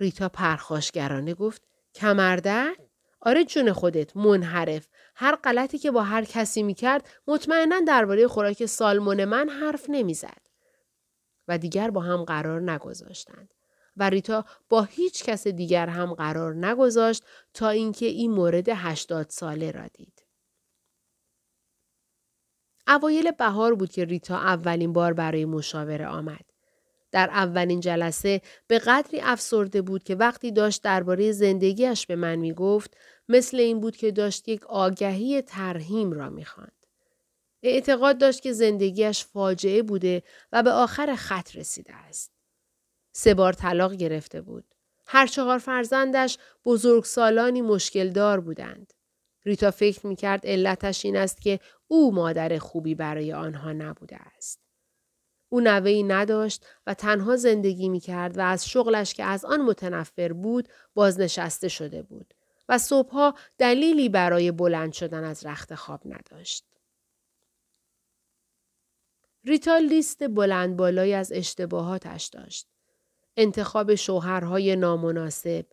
ریتا 0.00 0.28
پرخاشگرانه 0.28 1.34
گفت 1.34 1.62
کمردرد؟ 1.94 2.76
آره 3.20 3.44
جون 3.44 3.72
خودت 3.72 4.16
منحرف 4.16 4.88
هر 5.14 5.36
غلطی 5.36 5.78
که 5.78 5.90
با 5.90 6.02
هر 6.02 6.24
کسی 6.24 6.62
می‌کرد 6.62 7.08
مطمئنا 7.26 7.80
درباره 7.80 8.28
خوراک 8.28 8.66
سالمون 8.66 9.24
من 9.24 9.48
حرف 9.48 9.86
نمی‌زد 9.88 10.42
و 11.48 11.58
دیگر 11.58 11.90
با 11.90 12.00
هم 12.00 12.24
قرار 12.24 12.60
نگذاشتند 12.60 13.54
و 13.96 14.10
ریتا 14.10 14.44
با 14.68 14.82
هیچ 14.82 15.24
کس 15.24 15.46
دیگر 15.46 15.86
هم 15.86 16.14
قرار 16.14 16.54
نگذاشت 16.54 17.24
تا 17.54 17.68
اینکه 17.68 18.06
این 18.06 18.30
مورد 18.30 18.68
هشتاد 18.68 19.30
ساله 19.30 19.70
را 19.70 19.86
دید. 19.86 20.21
اوایل 22.94 23.30
بهار 23.30 23.74
بود 23.74 23.90
که 23.90 24.04
ریتا 24.04 24.36
اولین 24.36 24.92
بار 24.92 25.12
برای 25.12 25.44
مشاوره 25.44 26.06
آمد. 26.06 26.44
در 27.12 27.30
اولین 27.30 27.80
جلسه 27.80 28.40
به 28.66 28.78
قدری 28.78 29.20
افسرده 29.20 29.82
بود 29.82 30.02
که 30.02 30.14
وقتی 30.14 30.52
داشت 30.52 30.82
درباره 30.82 31.32
زندگیش 31.32 32.06
به 32.06 32.16
من 32.16 32.36
می 32.36 32.52
گفت 32.52 32.96
مثل 33.28 33.56
این 33.56 33.80
بود 33.80 33.96
که 33.96 34.10
داشت 34.10 34.48
یک 34.48 34.64
آگهی 34.66 35.42
ترهیم 35.42 36.12
را 36.12 36.30
می 36.30 36.44
خواند. 36.44 36.86
اعتقاد 37.62 38.18
داشت 38.18 38.42
که 38.42 38.52
زندگیش 38.52 39.24
فاجعه 39.24 39.82
بوده 39.82 40.22
و 40.52 40.62
به 40.62 40.70
آخر 40.70 41.14
خط 41.14 41.56
رسیده 41.56 41.94
است. 41.94 42.32
سه 43.12 43.34
بار 43.34 43.52
طلاق 43.52 43.94
گرفته 43.94 44.40
بود. 44.40 44.64
هر 45.06 45.26
چهار 45.26 45.58
فرزندش 45.58 46.38
بزرگ 46.64 47.04
سالانی 47.04 47.62
مشکل 47.62 48.10
دار 48.10 48.40
بودند. 48.40 48.92
ریتا 49.44 49.70
فکر 49.70 50.06
می 50.06 50.16
کرد 50.16 50.46
علتش 50.46 51.04
این 51.04 51.16
است 51.16 51.40
که 51.40 51.60
او 51.88 52.14
مادر 52.14 52.58
خوبی 52.58 52.94
برای 52.94 53.32
آنها 53.32 53.72
نبوده 53.72 54.16
است. 54.36 54.60
او 55.48 55.60
نوهی 55.60 56.02
نداشت 56.02 56.66
و 56.86 56.94
تنها 56.94 57.36
زندگی 57.36 57.88
می 57.88 58.00
کرد 58.00 58.38
و 58.38 58.40
از 58.40 58.68
شغلش 58.68 59.14
که 59.14 59.24
از 59.24 59.44
آن 59.44 59.60
متنفر 59.60 60.32
بود 60.32 60.68
بازنشسته 60.94 61.68
شده 61.68 62.02
بود 62.02 62.34
و 62.68 62.78
صبحها 62.78 63.34
دلیلی 63.58 64.08
برای 64.08 64.52
بلند 64.52 64.92
شدن 64.92 65.24
از 65.24 65.46
رخت 65.46 65.74
خواب 65.74 66.00
نداشت. 66.04 66.64
ریتا 69.44 69.78
لیست 69.78 70.28
بلند 70.28 70.76
بالای 70.76 71.14
از 71.14 71.32
اشتباهاتش 71.32 72.26
داشت. 72.26 72.68
انتخاب 73.36 73.94
شوهرهای 73.94 74.76
نامناسب، 74.76 75.66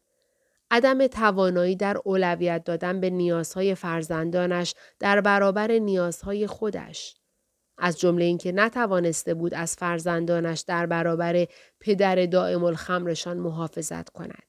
عدم 0.72 1.08
توانایی 1.08 1.76
در 1.76 1.98
اولویت 2.04 2.64
دادن 2.64 3.00
به 3.00 3.10
نیازهای 3.10 3.76
فرزندانش 3.76 4.74
در 5.00 5.22
برابر 5.22 5.72
نیازهای 5.72 6.48
خودش. 6.48 7.16
از 7.78 8.00
جمله 8.00 8.26
اینکه 8.26 8.52
نتوانسته 8.52 9.34
بود 9.34 9.54
از 9.54 9.76
فرزندانش 9.76 10.60
در 10.60 10.86
برابر 10.86 11.48
پدر 11.80 12.26
دائم 12.26 12.64
الخمرشان 12.64 13.38
محافظت 13.38 14.10
کند. 14.10 14.44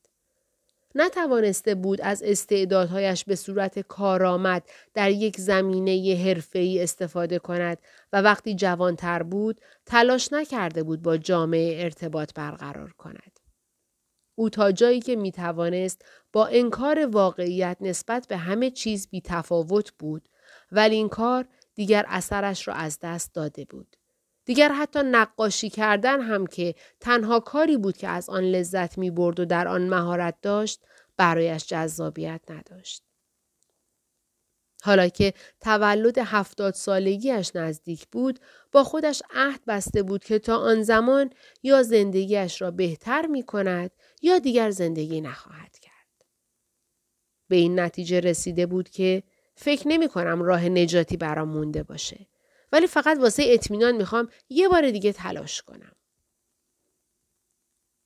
نتوانسته 0.95 1.75
بود 1.75 2.01
از 2.01 2.23
استعدادهایش 2.23 3.25
به 3.25 3.37
صورت 3.37 3.79
کارآمد 3.79 4.63
در 4.95 5.11
یک 5.11 5.37
زمینه 5.37 6.23
حرفه‌ای 6.25 6.83
استفاده 6.83 7.39
کند 7.39 7.79
و 8.13 8.23
وقتی 8.23 8.55
جوانتر 8.55 9.23
بود 9.23 9.61
تلاش 9.87 10.33
نکرده 10.33 10.83
بود 10.83 11.03
با 11.03 11.17
جامعه 11.17 11.83
ارتباط 11.83 12.35
برقرار 12.35 12.93
کند. 12.93 13.40
او 14.35 14.49
تا 14.49 14.73
جایی 14.73 15.01
که 15.01 15.17
می 15.17 15.33
توانست 15.33 16.05
با 16.33 16.47
انکار 16.47 17.07
واقعیت 17.07 17.77
نسبت 17.81 18.29
به 18.29 18.37
همه 18.37 18.71
چیز 18.71 19.09
بی 19.09 19.21
تفاوت 19.21 19.93
بود 19.99 20.29
ولی 20.73 20.97
این 20.97 21.09
کار 21.09 21.49
دیگر 21.75 22.05
اثرش 22.09 22.69
را 22.69 22.75
از 22.75 22.99
دست 23.03 23.35
داده 23.35 23.65
بود. 23.65 23.97
دیگر 24.45 24.73
حتی 24.73 25.03
نقاشی 25.03 25.71
کردن 25.71 26.21
هم 26.21 26.47
که 26.47 26.75
تنها 27.01 27.41
کاری 27.41 27.77
بود 27.77 27.97
که 27.97 28.09
از 28.09 28.31
آن 28.31 28.45
لذت 28.45 28.99
می 28.99 29.11
برد 29.11 29.41
و 29.41 29.45
در 29.45 29.69
آن 29.69 29.89
مهارت 29.89 30.35
داشت 30.43 30.81
برایش 31.17 31.67
جذابیت 31.67 32.41
نداشت. 32.49 33.03
حالا 34.83 35.09
که 35.09 35.35
تولد 35.61 36.19
هفتاد 36.19 36.75
سالگیش 36.75 37.57
نزدیک 37.57 38.07
بود 38.13 38.41
با 38.73 38.85
خودش 38.85 39.23
عهد 39.31 39.61
بسته 39.67 40.03
بود 40.03 40.25
که 40.25 40.39
تا 40.39 40.57
آن 40.57 40.83
زمان 40.83 41.31
یا 41.63 41.83
زندگیش 41.83 42.63
را 42.63 42.71
بهتر 42.71 43.27
می 43.27 43.43
کند 43.43 43.91
یا 44.21 44.39
دیگر 44.39 44.71
زندگی 44.71 45.21
نخواهد 45.21 45.79
کرد. 45.79 46.25
به 47.49 47.57
این 47.57 47.81
نتیجه 47.81 48.21
رسیده 48.21 48.67
بود 48.67 48.89
که 48.89 49.23
فکر 49.55 49.89
نمی 49.89 50.09
کنم 50.09 50.43
راه 50.43 50.69
نجاتی 50.69 51.17
برام 51.17 51.49
مونده 51.49 51.83
باشه. 51.83 52.27
ولی 52.73 52.87
فقط 52.87 53.19
واسه 53.19 53.43
اطمینان 53.47 53.97
می‌خوام 53.97 54.29
یه 54.49 54.69
بار 54.69 54.91
دیگه 54.91 55.13
تلاش 55.13 55.63
کنم. 55.63 55.93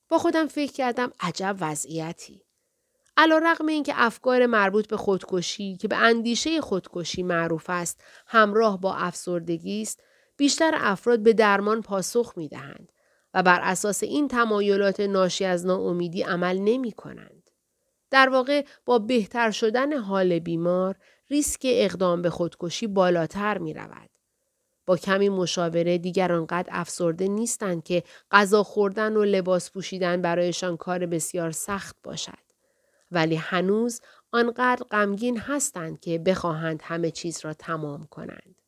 با 0.09 0.19
خودم 0.19 0.47
فکر 0.47 0.73
کردم 0.73 1.13
عجب 1.21 1.57
وضعیتی. 1.61 2.45
علا 3.17 3.39
رقم 3.39 3.67
این 3.67 3.83
که 3.83 3.93
افکار 3.97 4.47
مربوط 4.47 4.89
به 4.89 4.97
خودکشی 4.97 5.77
که 5.77 5.89
به 5.89 5.97
اندیشه 5.97 6.61
خودکشی 6.61 7.23
معروف 7.23 7.71
است 7.71 8.05
همراه 8.27 8.81
با 8.81 8.95
افسردگی 8.95 9.83
است 9.83 10.03
بیشتر 10.37 10.73
افراد 10.75 11.23
به 11.23 11.33
درمان 11.33 11.83
پاسخ 11.83 12.33
می 12.37 12.49
دهند 12.49 12.93
و 13.35 13.43
بر 13.43 13.61
اساس 13.63 14.03
این 14.03 14.29
تمایلات 14.29 15.01
ناشی 15.01 15.45
از 15.45 15.67
ناامیدی 15.67 16.23
عمل 16.23 16.59
نمی 16.59 16.93
کنند. 16.93 17.51
در 18.11 18.29
واقع 18.29 18.65
با 18.85 18.99
بهتر 18.99 19.51
شدن 19.51 19.93
حال 19.93 20.39
بیمار 20.39 20.97
ریسک 21.31 21.61
اقدام 21.65 22.23
به 22.23 22.31
خودکشی 22.31 22.87
بالاتر 22.87 23.59
می 23.59 23.75
رود. 23.75 24.11
با 24.87 24.97
کمی 24.97 25.29
مشاوره 25.29 25.99
دیگر 25.99 26.33
آنقدر 26.33 26.69
افسرده 26.73 27.29
نیستند 27.29 27.85
که 27.85 28.03
غذا 28.31 28.63
خوردن 28.63 29.17
و 29.17 29.25
لباس 29.25 29.71
پوشیدن 29.71 30.23
برایشان 30.23 30.77
کار 30.77 31.07
بسیار 31.07 31.51
سخت 31.51 31.97
باشد. 32.03 32.45
ولی 33.11 33.37
هنوز 33.37 34.01
آنقدر 34.33 34.87
غمگین 34.91 35.39
هستند 35.39 36.01
که 36.01 36.19
بخواهند 36.19 36.81
همه 36.85 37.11
چیز 37.11 37.41
را 37.45 37.55
تمام 37.55 38.07
کنند. 38.07 38.63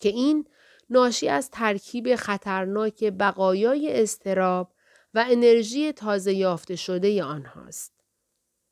که 0.00 0.08
این 0.08 0.48
ناشی 0.90 1.28
از 1.28 1.50
ترکیب 1.50 2.16
خطرناک 2.16 3.04
بقایای 3.04 4.02
استراب 4.02 4.72
و 5.14 5.24
انرژی 5.28 5.92
تازه 5.92 6.34
یافته 6.34 6.76
شده 6.76 7.24
آنهاست. 7.24 7.94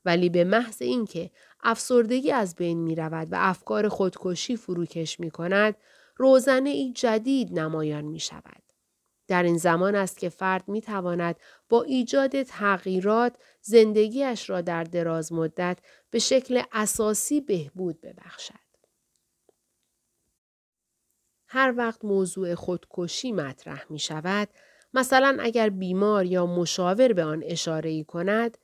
ولی 0.05 0.29
به 0.29 0.44
محض 0.44 0.83
اینکه 0.83 1.31
افسردگی 1.62 2.33
از 2.33 2.55
بین 2.55 2.79
می 2.79 2.94
رود 2.94 3.29
و 3.33 3.37
افکار 3.38 3.88
خودکشی 3.88 4.57
فروکش 4.57 5.20
می 5.20 5.31
کند، 5.31 5.77
روزنه 6.16 6.70
ای 6.70 6.92
جدید 6.92 7.59
نمایان 7.59 8.05
می 8.05 8.20
شود. 8.20 8.62
در 9.29 9.42
این 9.42 9.57
زمان 9.57 9.94
است 9.94 10.18
که 10.18 10.29
فرد 10.29 10.68
می 10.68 10.81
تواند 10.81 11.37
با 11.68 11.83
ایجاد 11.83 12.42
تغییرات 12.42 13.37
زندگیش 13.61 14.51
را 14.51 14.61
در 14.61 14.85
دراز 14.85 15.33
مدت 15.33 15.79
به 16.11 16.18
شکل 16.18 16.62
اساسی 16.72 17.40
بهبود 17.40 18.01
ببخشد. 18.01 18.62
هر 21.55 21.75
وقت 21.77 22.05
موضوع 22.05 22.55
خودکشی 22.55 23.33
مطرح 23.33 23.85
می 23.91 23.99
شود، 23.99 24.49
مثلا 24.95 25.37
اگر 25.41 25.69
بیمار 25.69 26.27
یا 26.27 26.47
مشاور 26.47 27.12
به 27.12 27.25
آن 27.25 27.43
اشاره 27.47 27.91
ای 27.91 28.05
کند، 28.05 28.59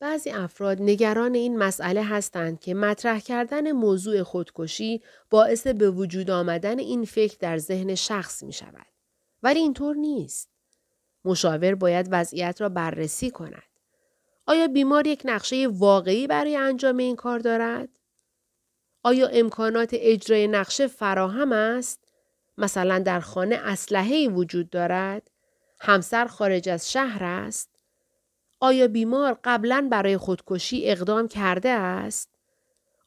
بعضی 0.00 0.30
افراد 0.30 0.82
نگران 0.82 1.34
این 1.34 1.58
مسئله 1.58 2.02
هستند 2.02 2.60
که 2.60 2.74
مطرح 2.74 3.20
کردن 3.20 3.72
موضوع 3.72 4.22
خودکشی 4.22 5.02
باعث 5.30 5.66
به 5.66 5.90
وجود 5.90 6.30
آمدن 6.30 6.78
این 6.78 7.04
فکر 7.04 7.36
در 7.40 7.58
ذهن 7.58 7.94
شخص 7.94 8.42
می 8.42 8.52
شود. 8.52 8.86
ولی 9.42 9.60
اینطور 9.60 9.96
نیست. 9.96 10.50
مشاور 11.24 11.74
باید 11.74 12.08
وضعیت 12.10 12.60
را 12.60 12.68
بررسی 12.68 13.30
کند. 13.30 13.62
آیا 14.46 14.68
بیمار 14.68 15.06
یک 15.06 15.22
نقشه 15.24 15.68
واقعی 15.70 16.26
برای 16.26 16.56
انجام 16.56 16.96
این 16.96 17.16
کار 17.16 17.38
دارد؟ 17.38 17.88
آیا 19.02 19.28
امکانات 19.28 19.90
اجرای 19.92 20.46
نقشه 20.48 20.86
فراهم 20.86 21.52
است؟ 21.52 22.04
مثلا 22.58 22.98
در 22.98 23.20
خانه 23.20 23.56
اسلحه‌ای 23.56 24.28
وجود 24.28 24.70
دارد؟ 24.70 25.30
همسر 25.80 26.26
خارج 26.26 26.68
از 26.68 26.92
شهر 26.92 27.24
است؟ 27.24 27.70
آیا 28.60 28.88
بیمار 28.88 29.38
قبلا 29.44 29.88
برای 29.90 30.16
خودکشی 30.16 30.90
اقدام 30.90 31.28
کرده 31.28 31.68
است؟ 31.68 32.30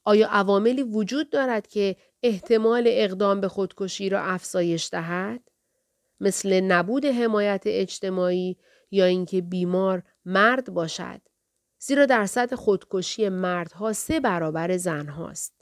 آیا 0.03 0.27
عواملی 0.27 0.83
وجود 0.83 1.29
دارد 1.29 1.67
که 1.67 1.95
احتمال 2.23 2.83
اقدام 2.87 3.41
به 3.41 3.47
خودکشی 3.47 4.09
را 4.09 4.21
افزایش 4.21 4.89
دهد؟ 4.91 5.41
مثل 6.19 6.61
نبود 6.61 7.05
حمایت 7.05 7.63
اجتماعی 7.65 8.57
یا 8.91 9.05
اینکه 9.05 9.41
بیمار 9.41 10.03
مرد 10.25 10.73
باشد 10.73 11.21
زیرا 11.79 12.05
درصد 12.05 12.55
خودکشی 12.55 13.29
مردها 13.29 13.93
سه 13.93 14.19
برابر 14.19 14.77
زنهاست. 14.77 15.60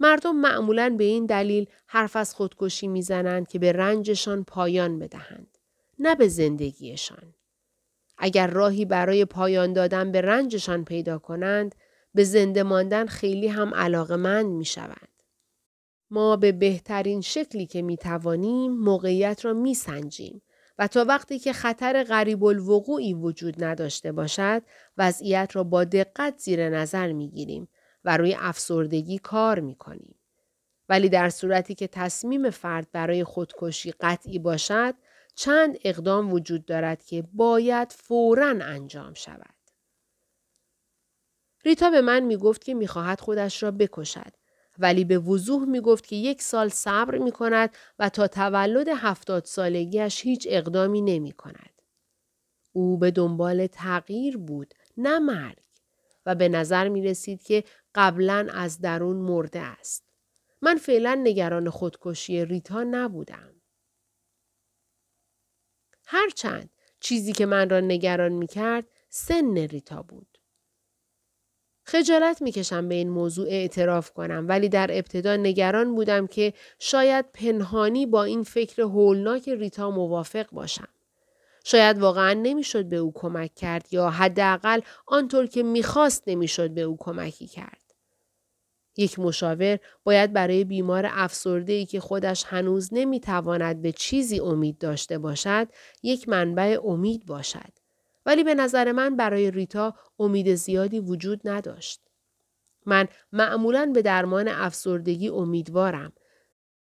مردم 0.00 0.36
معمولا 0.36 0.94
به 0.98 1.04
این 1.04 1.26
دلیل 1.26 1.66
حرف 1.86 2.16
از 2.16 2.34
خودکشی 2.34 2.88
می‌زنند 2.88 3.48
که 3.48 3.58
به 3.58 3.72
رنجشان 3.72 4.44
پایان 4.44 4.98
بدهند 4.98 5.58
نه 5.98 6.14
به 6.14 6.28
زندگیشان. 6.28 7.34
اگر 8.18 8.46
راهی 8.46 8.84
برای 8.84 9.24
پایان 9.24 9.72
دادن 9.72 10.12
به 10.12 10.20
رنجشان 10.20 10.84
پیدا 10.84 11.18
کنند 11.18 11.74
به 12.14 12.24
زنده 12.24 12.62
ماندن 12.62 13.06
خیلی 13.06 13.48
هم 13.48 13.74
علاقمند 13.74 14.46
می 14.46 14.64
شوند. 14.64 15.08
ما 16.10 16.36
به 16.36 16.52
بهترین 16.52 17.20
شکلی 17.20 17.66
که 17.66 17.82
می 17.82 17.96
توانیم 17.96 18.72
موقعیت 18.72 19.44
را 19.44 19.52
می 19.52 19.74
سنجیم 19.74 20.42
و 20.78 20.88
تا 20.88 21.04
وقتی 21.04 21.38
که 21.38 21.52
خطر 21.52 22.04
غریب 22.04 22.44
الوقوعی 22.44 23.14
وجود 23.14 23.64
نداشته 23.64 24.12
باشد 24.12 24.62
وضعیت 24.98 25.50
را 25.52 25.64
با 25.64 25.84
دقت 25.84 26.38
زیر 26.38 26.68
نظر 26.68 27.12
می 27.12 27.30
گیریم 27.30 27.68
و 28.04 28.16
روی 28.16 28.36
افسردگی 28.38 29.18
کار 29.18 29.60
می 29.60 29.74
کنیم. 29.74 30.14
ولی 30.88 31.08
در 31.08 31.30
صورتی 31.30 31.74
که 31.74 31.86
تصمیم 31.86 32.50
فرد 32.50 32.88
برای 32.92 33.24
خودکشی 33.24 33.92
قطعی 34.00 34.38
باشد 34.38 34.94
چند 35.34 35.78
اقدام 35.84 36.32
وجود 36.32 36.64
دارد 36.64 37.04
که 37.04 37.24
باید 37.32 37.92
فورا 37.92 38.48
انجام 38.48 39.14
شود. 39.14 39.54
ریتا 41.64 41.90
به 41.90 42.00
من 42.00 42.28
گفت 42.28 42.64
که 42.64 42.74
می 42.74 42.86
خواهد 42.86 43.20
خودش 43.20 43.62
را 43.62 43.70
بکشد 43.70 44.32
ولی 44.78 45.04
به 45.04 45.18
وضوح 45.18 45.64
می 45.64 45.80
گفت 45.80 46.06
که 46.06 46.16
یک 46.16 46.42
سال 46.42 46.68
صبر 46.68 47.18
می 47.18 47.32
کند 47.32 47.70
و 47.98 48.08
تا 48.08 48.26
تولد 48.26 48.88
هفتاد 48.88 49.44
سالگیش 49.44 50.22
هیچ 50.22 50.46
اقدامی 50.50 51.00
نمی 51.00 51.32
کند. 51.32 51.70
او 52.72 52.98
به 52.98 53.10
دنبال 53.10 53.66
تغییر 53.66 54.36
بود 54.36 54.74
نه 54.96 55.18
مرگ 55.18 55.58
و 56.26 56.34
به 56.34 56.48
نظر 56.48 56.88
می 56.88 57.02
رسید 57.02 57.42
که 57.42 57.64
قبلا 57.94 58.48
از 58.54 58.80
درون 58.80 59.16
مرده 59.16 59.60
است. 59.60 60.04
من 60.62 60.76
فعلا 60.76 61.14
نگران 61.14 61.70
خودکشی 61.70 62.44
ریتا 62.44 62.82
نبودم. 62.82 63.54
هرچند 66.06 66.70
چیزی 67.00 67.32
که 67.32 67.46
من 67.46 67.70
را 67.70 67.80
نگران 67.80 68.32
می 68.32 68.46
کرد 68.46 68.86
سن 69.08 69.56
ریتا 69.56 70.02
بود. 70.02 70.38
خجالت 71.86 72.42
می‌کشم 72.42 72.88
به 72.88 72.94
این 72.94 73.10
موضوع 73.10 73.48
اعتراف 73.48 74.10
کنم 74.10 74.46
ولی 74.48 74.68
در 74.68 74.90
ابتدا 74.90 75.36
نگران 75.36 75.94
بودم 75.94 76.26
که 76.26 76.54
شاید 76.78 77.32
پنهانی 77.32 78.06
با 78.06 78.24
این 78.24 78.42
فکر 78.42 78.82
هولناک 78.82 79.48
ریتا 79.48 79.90
موافق 79.90 80.50
باشم. 80.50 80.88
شاید 81.64 81.98
واقعا 81.98 82.32
نمی‌شد 82.32 82.84
به 82.84 82.96
او 82.96 83.12
کمک 83.14 83.54
کرد 83.54 83.86
یا 83.90 84.10
حداقل 84.10 84.80
آنطور 85.06 85.46
که 85.46 85.62
می‌خواست 85.62 86.22
نمی‌شد 86.26 86.70
به 86.70 86.80
او 86.80 86.96
کمکی 87.00 87.46
کرد. 87.46 87.83
یک 88.96 89.18
مشاور 89.18 89.78
باید 90.04 90.32
برای 90.32 90.64
بیمار 90.64 91.06
افسرده 91.10 91.72
ای 91.72 91.86
که 91.86 92.00
خودش 92.00 92.44
هنوز 92.48 92.88
نمی‌تواند 92.92 93.82
به 93.82 93.92
چیزی 93.92 94.40
امید 94.40 94.78
داشته 94.78 95.18
باشد 95.18 95.68
یک 96.02 96.28
منبع 96.28 96.80
امید 96.84 97.26
باشد. 97.26 97.72
ولی 98.26 98.44
به 98.44 98.54
نظر 98.54 98.92
من 98.92 99.16
برای 99.16 99.50
ریتا 99.50 99.94
امید 100.18 100.54
زیادی 100.54 101.00
وجود 101.00 101.40
نداشت. 101.44 102.00
من 102.86 103.08
معمولا 103.32 103.90
به 103.94 104.02
درمان 104.02 104.48
افسردگی 104.48 105.28
امیدوارم. 105.28 106.12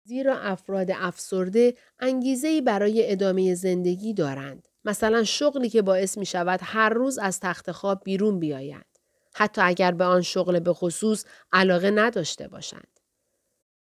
زیرا 0.04 0.38
افراد 0.38 0.92
افسرده 0.92 1.74
انگیزه 2.00 2.62
برای 2.62 3.12
ادامه 3.12 3.56
زندگی 3.56 4.14
دارند. 4.14 4.68
مثلا 4.86 5.24
شغلی 5.24 5.70
که 5.70 5.82
باعث 5.82 6.18
می 6.18 6.26
شود 6.26 6.60
هر 6.64 6.90
روز 6.90 7.18
از 7.18 7.40
تخت 7.40 7.72
خواب 7.72 8.02
بیرون 8.04 8.40
بیایند. 8.40 8.93
حتی 9.34 9.62
اگر 9.62 9.92
به 9.92 10.04
آن 10.04 10.22
شغل 10.22 10.60
به 10.60 10.74
خصوص 10.74 11.26
علاقه 11.54 11.92
نداشته 11.92 12.48
باشند. 12.48 13.00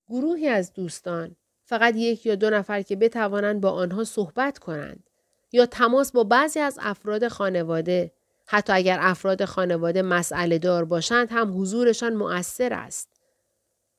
گروهی 0.09 0.49
از 0.49 0.73
دوستان 0.73 1.37
فقط 1.65 1.95
یک 1.97 2.27
یا 2.27 2.35
دو 2.35 2.51
نفر 2.51 2.83
که 2.83 2.97
بتوانند 2.97 3.61
با 3.61 3.71
آنها 3.71 4.05
صحبت 4.05 4.59
کنند 4.59 5.11
یا 5.53 5.67
تماس 5.67 6.13
با 6.13 6.25
بعضی 6.25 6.61
از 6.61 6.79
افراد 6.83 7.29
خانواده 7.29 8.13
حتی 8.47 8.73
اگر 8.73 8.99
افراد 9.01 9.45
خانواده 9.45 10.03
مسئله 10.03 10.59
دار 10.59 10.85
باشند 10.85 11.29
هم 11.31 11.61
حضورشان 11.61 12.15
مؤثر 12.15 12.73
است. 12.73 13.09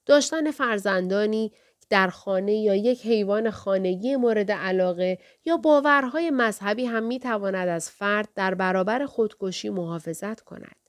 داشتن 0.05 0.51
فرزندانی 0.51 1.51
در 1.89 2.07
خانه 2.07 2.53
یا 2.53 2.75
یک 2.75 3.05
حیوان 3.05 3.51
خانگی 3.51 4.15
مورد 4.15 4.51
علاقه 4.51 5.19
یا 5.45 5.57
باورهای 5.57 6.29
مذهبی 6.29 6.85
هم 6.85 7.03
می 7.03 7.19
تواند 7.19 7.67
از 7.67 7.89
فرد 7.89 8.29
در 8.35 8.55
برابر 8.55 9.05
خودکشی 9.05 9.69
محافظت 9.69 10.41
کند. 10.41 10.86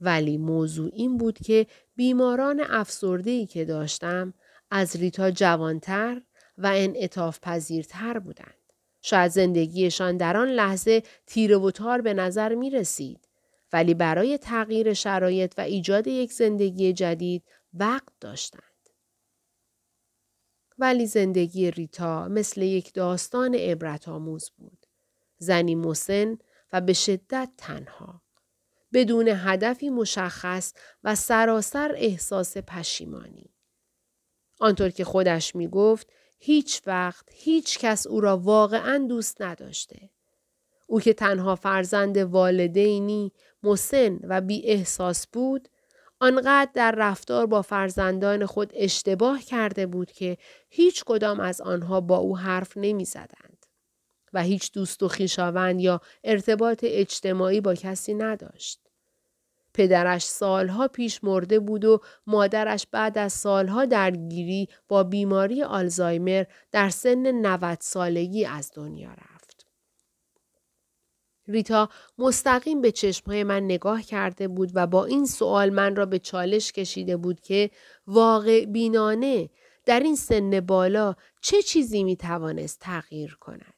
ولی 0.00 0.38
موضوع 0.38 0.90
این 0.92 1.16
بود 1.16 1.38
که 1.38 1.66
بیماران 1.96 2.60
افسرده‌ای 2.68 3.46
که 3.46 3.64
داشتم 3.64 4.34
از 4.70 4.96
ریتا 4.96 5.30
جوانتر 5.30 6.22
و 6.58 6.72
انعطاف 6.74 7.38
پذیرتر 7.42 8.18
بودند. 8.18 8.54
شاید 9.02 9.30
زندگیشان 9.30 10.16
در 10.16 10.36
آن 10.36 10.48
لحظه 10.48 11.02
تیره 11.26 11.56
و 11.56 11.70
تار 11.70 12.00
به 12.00 12.14
نظر 12.14 12.54
می 12.54 12.70
رسید. 12.70 13.28
ولی 13.72 13.94
برای 13.94 14.38
تغییر 14.38 14.92
شرایط 14.92 15.54
و 15.58 15.60
ایجاد 15.60 16.06
یک 16.06 16.32
زندگی 16.32 16.92
جدید 16.92 17.44
وقت 17.74 18.12
داشتند. 18.20 18.62
ولی 20.78 21.06
زندگی 21.06 21.70
ریتا 21.70 22.28
مثل 22.28 22.62
یک 22.62 22.92
داستان 22.92 23.54
عبرت 23.54 24.08
آموز 24.08 24.50
بود. 24.50 24.86
زنی 25.38 25.74
مسن 25.74 26.38
و 26.72 26.80
به 26.80 26.92
شدت 26.92 27.50
تنها. 27.56 28.25
بدون 28.92 29.28
هدفی 29.28 29.90
مشخص 29.90 30.72
و 31.04 31.14
سراسر 31.14 31.92
احساس 31.96 32.56
پشیمانی. 32.56 33.54
آنطور 34.60 34.90
که 34.90 35.04
خودش 35.04 35.56
می 35.56 35.68
گفت 35.68 36.12
هیچ 36.38 36.82
وقت 36.86 37.28
هیچ 37.32 37.78
کس 37.78 38.06
او 38.06 38.20
را 38.20 38.36
واقعا 38.36 39.06
دوست 39.08 39.42
نداشته. 39.42 40.10
او 40.86 41.00
که 41.00 41.12
تنها 41.12 41.54
فرزند 41.54 42.16
والدینی 42.16 43.32
مسن 43.62 44.18
و 44.22 44.40
بی 44.40 44.62
احساس 44.64 45.26
بود 45.26 45.68
آنقدر 46.20 46.70
در 46.74 46.94
رفتار 46.96 47.46
با 47.46 47.62
فرزندان 47.62 48.46
خود 48.46 48.72
اشتباه 48.74 49.42
کرده 49.42 49.86
بود 49.86 50.12
که 50.12 50.38
هیچ 50.68 51.04
کدام 51.04 51.40
از 51.40 51.60
آنها 51.60 52.00
با 52.00 52.16
او 52.16 52.38
حرف 52.38 52.72
نمی 52.76 53.04
زدند 53.04 53.55
و 54.36 54.42
هیچ 54.42 54.72
دوست 54.72 55.02
و 55.02 55.08
خیشاوند 55.08 55.80
یا 55.80 56.00
ارتباط 56.24 56.80
اجتماعی 56.88 57.60
با 57.60 57.74
کسی 57.74 58.14
نداشت. 58.14 58.80
پدرش 59.74 60.24
سالها 60.24 60.88
پیش 60.88 61.24
مرده 61.24 61.60
بود 61.60 61.84
و 61.84 62.00
مادرش 62.26 62.86
بعد 62.90 63.18
از 63.18 63.32
سالها 63.32 63.84
درگیری 63.84 64.68
با 64.88 65.02
بیماری 65.02 65.62
آلزایمر 65.62 66.44
در 66.72 66.90
سن 66.90 67.46
90 67.46 67.78
سالگی 67.80 68.44
از 68.44 68.72
دنیا 68.74 69.10
رفت. 69.10 69.66
ریتا 71.48 71.88
مستقیم 72.18 72.80
به 72.80 72.92
چشمهای 72.92 73.44
من 73.44 73.64
نگاه 73.64 74.02
کرده 74.02 74.48
بود 74.48 74.70
و 74.74 74.86
با 74.86 75.04
این 75.04 75.26
سوال 75.26 75.70
من 75.70 75.96
را 75.96 76.06
به 76.06 76.18
چالش 76.18 76.72
کشیده 76.72 77.16
بود 77.16 77.40
که 77.40 77.70
واقع 78.06 78.64
بینانه 78.64 79.50
در 79.86 80.00
این 80.00 80.16
سن 80.16 80.60
بالا 80.60 81.14
چه 81.40 81.62
چیزی 81.62 82.04
می 82.04 82.16
توانست 82.16 82.80
تغییر 82.80 83.36
کند. 83.40 83.75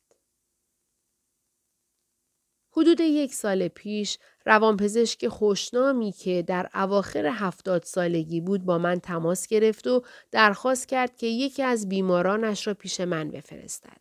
حدود 2.79 3.00
یک 3.00 3.35
سال 3.35 3.68
پیش 3.68 4.18
روانپزشک 4.46 5.29
خوشنامی 5.29 6.12
که 6.12 6.44
در 6.46 6.68
اواخر 6.74 7.26
هفتاد 7.26 7.83
سالگی 7.83 8.40
بود 8.40 8.64
با 8.64 8.79
من 8.79 9.00
تماس 9.00 9.46
گرفت 9.46 9.87
و 9.87 10.02
درخواست 10.31 10.88
کرد 10.88 11.16
که 11.16 11.26
یکی 11.26 11.62
از 11.62 11.88
بیمارانش 11.88 12.66
را 12.66 12.74
پیش 12.74 13.00
من 13.00 13.31
بفرستد. 13.31 13.96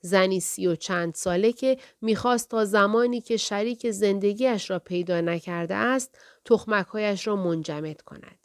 زنی 0.00 0.40
سی 0.40 0.66
و 0.66 0.74
چند 0.74 1.14
ساله 1.14 1.52
که 1.52 1.78
می‌خواست 2.00 2.50
تا 2.50 2.64
زمانی 2.64 3.20
که 3.20 3.36
شریک 3.36 3.90
زندگیش 3.90 4.70
را 4.70 4.78
پیدا 4.78 5.20
نکرده 5.20 5.74
است 5.74 6.18
تخمکهایش 6.44 7.26
را 7.26 7.36
منجمد 7.36 8.00
کند. 8.00 8.38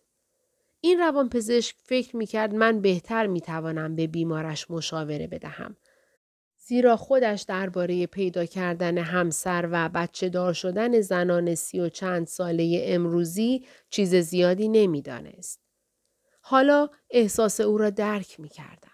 این 0.82 1.00
روانپزشک 1.00 1.76
فکر 1.84 2.16
می‌کرد 2.16 2.54
من 2.54 2.82
بهتر 2.82 3.28
می‌توانم 3.28 3.96
به 3.96 4.08
بیمارش 4.08 4.72
مشاوره 4.72 5.28
بدهم 5.28 5.76
زیرا 6.64 6.98
خودش 6.98 7.42
درباره 7.42 8.08
پیدا 8.08 8.46
کردن 8.46 8.98
همسر 8.98 9.70
و 9.72 9.90
بچه 9.90 10.30
دار 10.30 10.54
شدن 10.54 11.02
زنان 11.02 11.56
سی 11.56 11.80
و 11.80 11.90
چند 11.90 12.28
ساله 12.28 12.82
امروزی 12.86 13.66
چیز 13.90 14.16
زیادی 14.16 14.68
نمی‌دانست. 14.68 15.62
حالا 16.42 16.90
احساس 17.10 17.60
او 17.62 17.78
را 17.78 17.90
درک 17.90 18.40
می 18.40 18.50
کردم. 18.50 18.92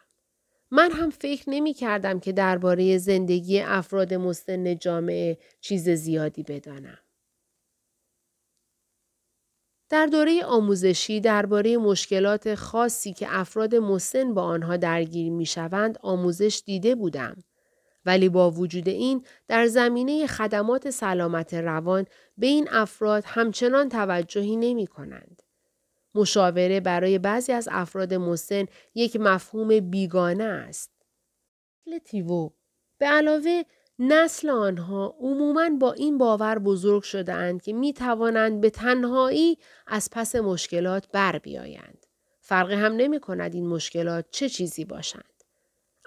من 0.71 0.91
هم 0.91 1.09
فکر 1.09 1.49
نمی 1.49 1.73
کردم 1.73 2.19
که 2.19 2.31
درباره 2.31 2.97
زندگی 2.97 3.59
افراد 3.59 4.13
مسن 4.13 4.77
جامعه 4.77 5.37
چیز 5.61 5.89
زیادی 5.89 6.43
بدانم. 6.43 6.99
در 9.89 10.05
دوره 10.05 10.43
آموزشی 10.45 11.19
درباره 11.19 11.77
مشکلات 11.77 12.55
خاصی 12.55 13.13
که 13.13 13.27
افراد 13.29 13.75
مسن 13.75 14.33
با 14.33 14.43
آنها 14.43 14.77
درگیر 14.77 15.31
می 15.31 15.45
شوند 15.45 15.97
آموزش 16.01 16.61
دیده 16.65 16.95
بودم. 16.95 17.43
ولی 18.07 18.29
با 18.29 18.51
وجود 18.51 18.89
این 18.89 19.25
در 19.47 19.67
زمینه 19.67 20.27
خدمات 20.27 20.89
سلامت 20.89 21.53
روان 21.53 22.05
به 22.37 22.47
این 22.47 22.67
افراد 22.71 23.23
همچنان 23.25 23.89
توجهی 23.89 24.55
نمی 24.55 24.87
کنند. 24.87 25.41
مشاوره 26.15 26.79
برای 26.79 27.19
بعضی 27.19 27.51
از 27.51 27.69
افراد 27.71 28.13
مسن 28.13 28.65
یک 28.95 29.15
مفهوم 29.15 29.79
بیگانه 29.79 30.43
است. 30.43 30.91
لتیوو 31.87 32.49
به 32.97 33.05
علاوه 33.05 33.61
نسل 33.99 34.49
آنها 34.49 35.15
عموماً 35.19 35.69
با 35.79 35.93
این 35.93 36.17
باور 36.17 36.59
بزرگ 36.59 37.03
شده 37.03 37.33
اند 37.33 37.61
که 37.61 37.73
می 37.73 37.93
توانند 37.93 38.61
به 38.61 38.69
تنهایی 38.69 39.57
از 39.87 40.09
پس 40.11 40.35
مشکلات 40.35 41.07
بر 41.11 41.39
بیایند. 41.39 42.05
فرقی 42.39 42.75
هم 42.75 42.93
نمی 42.93 43.19
کند 43.19 43.53
این 43.53 43.67
مشکلات 43.67 44.25
چه 44.31 44.49
چیزی 44.49 44.85
باشند. 44.85 45.36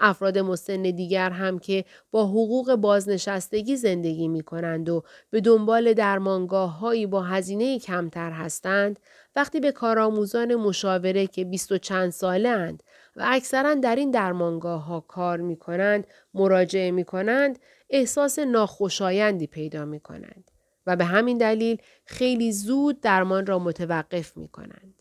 افراد 0.00 0.38
مسن 0.38 0.82
دیگر 0.82 1.30
هم 1.30 1.58
که 1.58 1.84
با 2.10 2.26
حقوق 2.26 2.74
بازنشستگی 2.74 3.76
زندگی 3.76 4.28
می 4.28 4.42
کنند 4.42 4.88
و 4.88 5.02
به 5.30 5.40
دنبال 5.40 5.92
درمانگاه 5.92 6.78
هایی 6.78 7.06
با 7.06 7.22
هزینه 7.22 7.78
کمتر 7.78 8.30
هستند 8.30 9.00
وقتی 9.36 9.60
به 9.60 9.72
کارآموزان 9.72 10.54
مشاوره 10.54 11.26
که 11.26 11.44
بیست 11.44 11.72
و 11.72 11.78
چند 11.78 12.10
ساله 12.10 12.48
اند 12.48 12.82
و 13.16 13.22
اکثرا 13.26 13.74
در 13.74 13.96
این 13.96 14.10
درمانگاه 14.10 14.84
ها 14.84 15.00
کار 15.00 15.38
می 15.40 15.56
کنند 15.56 16.06
مراجعه 16.34 16.90
می 16.90 17.04
کنند 17.04 17.58
احساس 17.90 18.38
ناخوشایندی 18.38 19.46
پیدا 19.46 19.84
می 19.84 20.00
کنند 20.00 20.50
و 20.86 20.96
به 20.96 21.04
همین 21.04 21.38
دلیل 21.38 21.78
خیلی 22.04 22.52
زود 22.52 23.00
درمان 23.00 23.46
را 23.46 23.58
متوقف 23.58 24.36
می 24.36 24.48
کنند. 24.48 24.99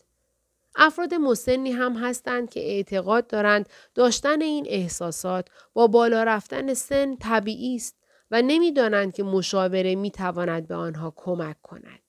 افراد 0.74 1.14
مسنی 1.14 1.72
هم 1.72 1.92
هستند 1.92 2.50
که 2.50 2.60
اعتقاد 2.60 3.26
دارند 3.26 3.68
داشتن 3.94 4.42
این 4.42 4.66
احساسات 4.68 5.48
با 5.72 5.86
بالا 5.86 6.24
رفتن 6.24 6.74
سن 6.74 7.16
طبیعی 7.16 7.76
است 7.76 7.96
و 8.30 8.42
نمی‌دانند 8.42 9.14
که 9.14 9.22
مشاوره 9.22 9.94
می 9.94 10.10
تواند 10.10 10.68
به 10.68 10.74
آنها 10.74 11.12
کمک 11.16 11.62
کند. 11.62 12.00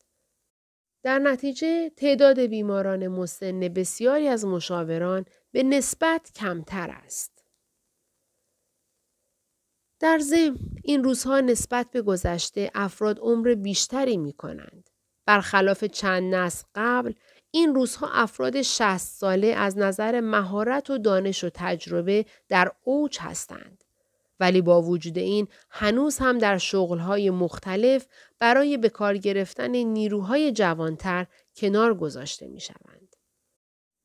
در 1.03 1.19
نتیجه 1.19 1.89
تعداد 1.89 2.39
بیماران 2.39 3.07
مسن 3.07 3.59
بسیاری 3.59 4.27
از 4.27 4.45
مشاوران 4.45 5.25
به 5.51 5.63
نسبت 5.63 6.31
کمتر 6.35 6.89
است. 6.89 7.45
در 9.99 10.19
ضمن 10.19 10.57
این 10.83 11.03
روزها 11.03 11.39
نسبت 11.39 11.91
به 11.91 12.01
گذشته 12.01 12.71
افراد 12.75 13.19
عمر 13.19 13.55
بیشتری 13.55 14.17
می 14.17 14.33
کنند. 14.33 14.89
برخلاف 15.25 15.83
چند 15.83 16.35
نسل 16.35 16.65
قبل 16.75 17.13
این 17.51 17.75
روزها 17.75 18.09
افراد 18.13 18.61
60 18.61 18.97
ساله 18.97 19.47
از 19.47 19.77
نظر 19.77 20.19
مهارت 20.19 20.89
و 20.89 20.97
دانش 20.97 21.43
و 21.43 21.49
تجربه 21.53 22.25
در 22.49 22.71
اوج 22.83 23.17
هستند. 23.19 23.83
ولی 24.39 24.61
با 24.61 24.81
وجود 24.81 25.17
این 25.17 25.47
هنوز 25.69 26.17
هم 26.17 26.37
در 26.37 26.57
شغلهای 26.57 27.29
مختلف 27.29 28.07
برای 28.39 28.77
به 28.77 28.89
کار 28.89 29.17
گرفتن 29.17 29.71
نیروهای 29.71 30.51
جوانتر 30.51 31.27
کنار 31.55 31.93
گذاشته 31.93 32.47
می 32.47 32.59
شوند. 32.59 33.15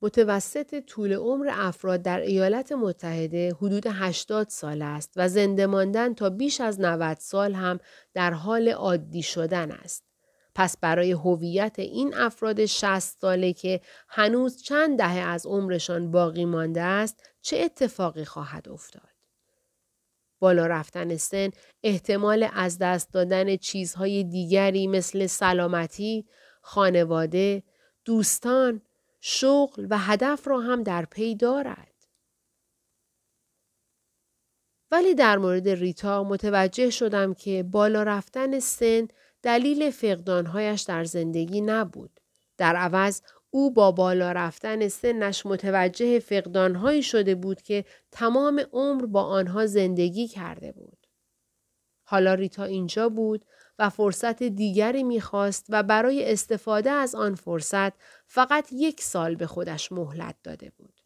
متوسط 0.03 0.81
طول 0.81 1.13
عمر 1.13 1.49
افراد 1.53 2.03
در 2.03 2.21
ایالات 2.21 2.73
متحده 2.73 3.55
حدود 3.55 3.87
80 3.87 4.49
سال 4.49 4.83
است 4.83 5.13
و 5.17 5.29
زنده 5.29 5.67
ماندن 5.67 6.15
تا 6.15 6.31
بیش 6.31 6.61
از 6.61 6.81
90 6.81 7.17
سال 7.21 7.55
هم 7.55 7.81
در 8.15 8.31
حال 8.31 8.69
عادی 8.69 9.23
شدن 9.23 9.71
است. 9.71 10.05
پس 10.59 10.77
برای 10.77 11.13
هویت 11.13 11.79
این 11.79 12.15
افراد 12.15 12.67
60 12.67 12.99
ساله 12.99 13.53
که 13.53 13.81
هنوز 14.09 14.63
چند 14.63 14.99
دهه 14.99 15.19
از 15.19 15.47
عمرشان 15.47 16.11
باقی 16.11 16.45
مانده 16.45 16.83
است 16.83 17.31
چه 17.43 17.57
اتفاقی 17.57 18.25
خواهد 18.25 18.69
افتاد؟ 18.69 19.09
بالا 20.39 20.67
رفتن 20.67 21.17
سن 21.17 21.51
احتمال 21.83 22.49
از 22.53 22.79
دست 22.79 23.13
دادن 23.13 23.57
چیزهای 23.57 24.25
دیگری 24.25 24.87
مثل 24.87 25.27
سلامتی، 25.27 26.27
خانواده، 26.61 27.63
دوستان، 28.05 28.83
شغل 29.21 29.87
و 29.91 29.99
هدف 29.99 30.49
را 30.49 30.61
هم 30.61 30.83
در 30.83 31.05
پی 31.05 31.35
دارد. 31.35 31.95
ولی 34.91 35.15
در 35.15 35.39
مورد 35.39 35.69
ریتا 35.69 36.25
متوجه 36.25 36.91
شدم 36.91 37.35
که 37.35 37.63
بالا 37.63 38.03
رفتن 38.03 38.59
سن 38.59 39.09
دلیل 39.47 39.91
فقدانهایش 39.91 40.83
در 40.83 41.05
زندگی 41.05 41.61
نبود. 41.61 42.21
در 42.57 42.77
عوض 42.77 43.23
او 43.51 43.73
با 43.73 43.93
بالا 43.93 44.33
رفتن 44.33 44.89
سنش 44.89 45.47
متوجه 45.47 46.19
فقدانهایی 46.19 47.03
شده 47.03 47.35
بود 47.35 47.63
که 47.63 47.85
تمام 48.13 48.63
عمر 48.73 49.07
با 49.07 49.23
آنها 49.23 49.67
زندگی 49.67 50.29
کرده 50.29 50.73
بود. 50.73 51.07
حالا 52.05 52.35
ریتا 52.35 52.65
اینجا 52.65 53.09
بود 53.09 53.45
و 53.79 53.91
فرصت 53.91 54.43
دیگری 54.43 55.03
می‌خواست 55.03 55.67
و 55.69 55.83
برای 55.83 56.33
استفاده 56.33 56.91
از 56.91 57.15
آن 57.15 57.35
فرصت 57.35 57.93
فقط 58.27 58.69
یک 58.73 59.01
سال 59.01 59.35
به 59.35 59.47
خودش 59.47 59.93
مهلت 59.93 60.37
داده 60.43 60.73
بود. 60.79 61.01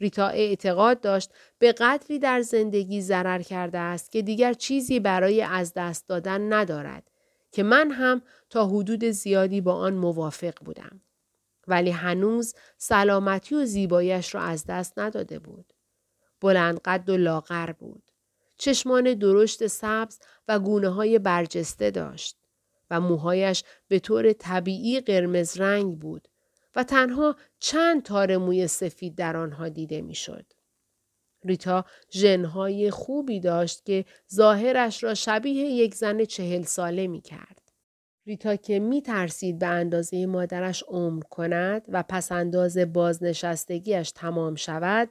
ریتا 0.00 0.28
اعتقاد 0.28 1.00
داشت 1.00 1.30
به 1.58 1.72
قدری 1.72 2.18
در 2.18 2.42
زندگی 2.42 3.00
ضرر 3.00 3.42
کرده 3.42 3.78
است 3.78 4.12
که 4.12 4.22
دیگر 4.22 4.52
چیزی 4.52 5.00
برای 5.00 5.42
از 5.42 5.72
دست 5.74 6.08
دادن 6.08 6.52
ندارد 6.52 7.13
که 7.54 7.62
من 7.62 7.90
هم 7.90 8.22
تا 8.50 8.66
حدود 8.66 9.04
زیادی 9.04 9.60
با 9.60 9.74
آن 9.74 9.94
موافق 9.94 10.54
بودم. 10.64 11.00
ولی 11.68 11.90
هنوز 11.90 12.54
سلامتی 12.78 13.54
و 13.54 13.64
زیبایش 13.64 14.34
را 14.34 14.40
از 14.40 14.64
دست 14.68 14.98
نداده 14.98 15.38
بود. 15.38 15.72
بلند 16.40 16.80
قد 16.84 17.10
و 17.10 17.16
لاغر 17.16 17.72
بود. 17.72 18.10
چشمان 18.56 19.14
درشت 19.14 19.66
سبز 19.66 20.18
و 20.48 20.58
گونه 20.58 20.88
های 20.88 21.18
برجسته 21.18 21.90
داشت 21.90 22.36
و 22.90 23.00
موهایش 23.00 23.64
به 23.88 23.98
طور 23.98 24.32
طبیعی 24.32 25.00
قرمز 25.00 25.60
رنگ 25.60 25.98
بود 25.98 26.28
و 26.76 26.84
تنها 26.84 27.36
چند 27.58 28.02
تار 28.02 28.36
موی 28.36 28.66
سفید 28.66 29.14
در 29.14 29.36
آنها 29.36 29.68
دیده 29.68 30.02
می‌شد. 30.02 30.46
ریتا 31.44 31.84
ژنهای 32.10 32.90
خوبی 32.90 33.40
داشت 33.40 33.84
که 33.84 34.04
ظاهرش 34.34 35.04
را 35.04 35.14
شبیه 35.14 35.64
یک 35.64 35.94
زن 35.94 36.24
چهل 36.24 36.62
ساله 36.62 37.06
می 37.06 37.20
کرد. 37.20 37.72
ریتا 38.26 38.56
که 38.56 38.78
می 38.78 39.02
ترسید 39.02 39.58
به 39.58 39.66
اندازه 39.66 40.26
مادرش 40.26 40.84
عمر 40.88 41.22
کند 41.22 41.82
و 41.88 42.04
پس 42.08 42.32
انداز 42.32 42.78
بازنشستگیش 42.78 44.10
تمام 44.10 44.54
شود، 44.54 45.08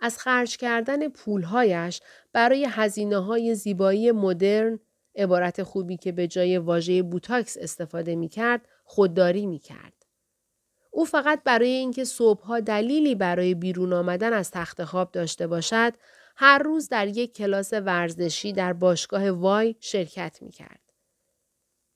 از 0.00 0.18
خرج 0.18 0.56
کردن 0.56 1.08
پولهایش 1.08 2.00
برای 2.32 2.66
هزینه 2.70 3.18
های 3.18 3.54
زیبایی 3.54 4.12
مدرن 4.12 4.78
عبارت 5.16 5.62
خوبی 5.62 5.96
که 5.96 6.12
به 6.12 6.26
جای 6.28 6.58
واژه 6.58 7.02
بوتاکس 7.02 7.56
استفاده 7.60 8.16
می 8.16 8.28
کرد 8.28 8.68
خودداری 8.84 9.46
می 9.46 9.58
کرد. 9.58 9.95
او 10.96 11.04
فقط 11.04 11.42
برای 11.44 11.68
اینکه 11.68 12.04
صبحها 12.04 12.60
دلیلی 12.60 13.14
برای 13.14 13.54
بیرون 13.54 13.92
آمدن 13.92 14.32
از 14.32 14.50
تخت 14.50 14.84
خواب 14.84 15.12
داشته 15.12 15.46
باشد 15.46 15.92
هر 16.36 16.58
روز 16.58 16.88
در 16.88 17.06
یک 17.08 17.36
کلاس 17.36 17.72
ورزشی 17.72 18.52
در 18.52 18.72
باشگاه 18.72 19.30
وای 19.30 19.74
شرکت 19.80 20.38
می 20.42 20.50
کرد. 20.50 20.80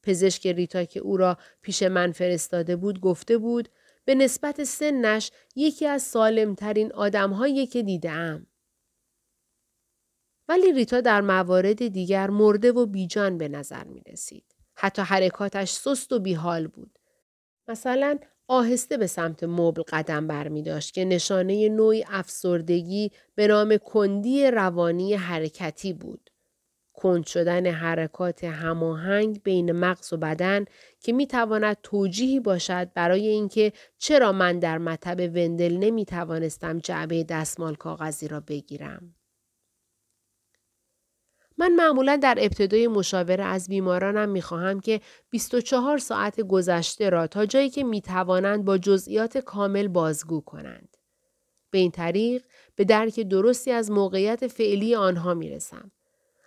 پزشک 0.02 0.46
ریتا 0.46 0.84
که 0.84 1.00
او 1.00 1.16
را 1.16 1.38
پیش 1.62 1.82
من 1.82 2.12
فرستاده 2.12 2.76
بود 2.76 3.00
گفته 3.00 3.38
بود 3.38 3.68
به 4.04 4.14
نسبت 4.14 4.64
سنش 4.64 5.30
یکی 5.56 5.86
از 5.86 6.02
سالمترین 6.02 6.92
آدمهایی 6.92 7.66
که 7.66 7.82
دیدم. 7.82 8.46
ولی 10.48 10.72
ریتا 10.72 11.00
در 11.00 11.20
موارد 11.20 11.88
دیگر 11.88 12.30
مرده 12.30 12.72
و 12.72 12.86
بیجان 12.86 13.38
به 13.38 13.48
نظر 13.48 13.84
می 13.84 14.02
رسید. 14.06 14.54
حتی 14.74 15.02
حرکاتش 15.02 15.70
سست 15.72 16.12
و 16.12 16.18
بیحال 16.18 16.66
بود. 16.66 16.98
مثلا 17.68 18.18
آهسته 18.50 18.96
به 18.96 19.06
سمت 19.06 19.44
مبل 19.44 19.82
قدم 19.82 20.26
بر 20.26 20.48
می 20.48 20.62
داشت 20.62 20.94
که 20.94 21.04
نشانه 21.04 21.68
نوعی 21.68 22.04
افسردگی 22.08 23.12
به 23.34 23.46
نام 23.46 23.76
کندی 23.76 24.50
روانی 24.50 25.14
حرکتی 25.14 25.92
بود. 25.92 26.30
کند 26.92 27.26
شدن 27.26 27.66
حرکات 27.66 28.44
هماهنگ 28.44 29.42
بین 29.42 29.72
مغز 29.72 30.12
و 30.12 30.16
بدن 30.16 30.64
که 31.00 31.12
می 31.12 31.26
تواند 31.26 31.76
توجیهی 31.82 32.40
باشد 32.40 32.92
برای 32.94 33.26
اینکه 33.26 33.72
چرا 33.98 34.32
من 34.32 34.58
در 34.58 34.78
مطب 34.78 35.20
وندل 35.34 35.76
نمی 35.76 36.04
توانستم 36.04 36.78
جعبه 36.78 37.24
دستمال 37.24 37.74
کاغذی 37.74 38.28
را 38.28 38.40
بگیرم. 38.40 39.14
من 41.60 41.74
معمولا 41.74 42.16
در 42.16 42.38
ابتدای 42.40 42.88
مشاوره 42.88 43.44
از 43.44 43.68
بیمارانم 43.68 44.28
می 44.28 44.42
خواهم 44.42 44.80
که 44.80 45.00
24 45.30 45.98
ساعت 45.98 46.40
گذشته 46.40 47.10
را 47.10 47.26
تا 47.26 47.46
جایی 47.46 47.70
که 47.70 47.84
می 47.84 48.00
توانند 48.00 48.64
با 48.64 48.78
جزئیات 48.78 49.38
کامل 49.38 49.88
بازگو 49.88 50.40
کنند. 50.40 50.96
به 51.70 51.78
این 51.78 51.90
طریق 51.90 52.42
به 52.76 52.84
درک 52.84 53.20
درستی 53.20 53.70
از 53.70 53.90
موقعیت 53.90 54.46
فعلی 54.46 54.94
آنها 54.94 55.34
می 55.34 55.50
رسم. 55.50 55.90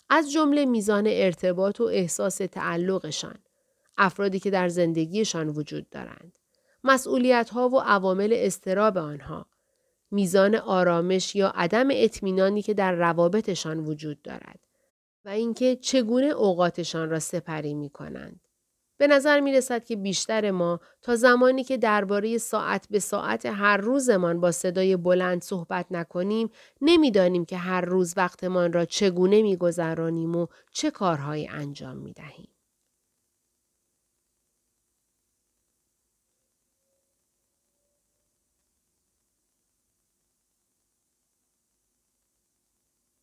از 0.10 0.32
جمله 0.32 0.66
میزان 0.66 1.08
ارتباط 1.08 1.82
و 1.82 1.84
احساس 1.84 2.38
تعلقشان. 2.38 3.38
افرادی 3.98 4.40
که 4.40 4.50
در 4.50 4.70
زندگیشان 4.70 5.50
وجود 5.50 5.90
دارند. 5.90 6.40
مسئولیت 6.84 7.50
ها 7.50 7.70
و 7.70 7.80
عوامل 7.80 8.34
استراب 8.38 8.98
آنها. 8.98 9.46
میزان 10.12 10.56
آرامش 10.56 11.36
یا 11.36 11.50
عدم 11.56 11.88
اطمینانی 11.92 12.62
که 12.62 12.74
در 12.74 12.92
روابطشان 12.92 13.80
وجود 13.80 14.22
دارد. 14.22 14.63
و 15.26 15.30
اینکه 15.30 15.76
چگونه 15.76 16.26
اوقاتشان 16.26 17.10
را 17.10 17.20
سپری 17.20 17.74
می 17.74 17.90
کنند. 17.90 18.40
به 18.98 19.08
نظر 19.08 19.40
می 19.40 19.54
رسد 19.54 19.86
که 19.86 19.96
بیشتر 19.96 20.52
ما 20.52 20.80
تا 21.02 21.16
زمانی 21.16 21.64
که 21.64 21.78
درباره 21.78 22.38
ساعت 22.38 22.88
به 22.90 23.00
ساعت 23.00 23.46
هر 23.46 23.78
روزمان 23.78 24.40
با 24.40 24.52
صدای 24.52 24.98
بلند 24.98 25.42
صحبت 25.42 25.86
نکنیم 25.92 26.50
نمی‌دانیم 26.82 27.46
که 27.46 27.58
هر 27.58 27.82
روز 27.82 28.14
وقتمان 28.18 28.74
را 28.74 28.86
چگونه 28.86 29.42
می 29.42 29.58
گذرانیم 29.58 30.36
و 30.36 30.48
چه 30.72 30.92
کارهایی 30.92 31.48
انجام 31.48 31.98
می 31.98 32.14
دهیم. 32.14 32.53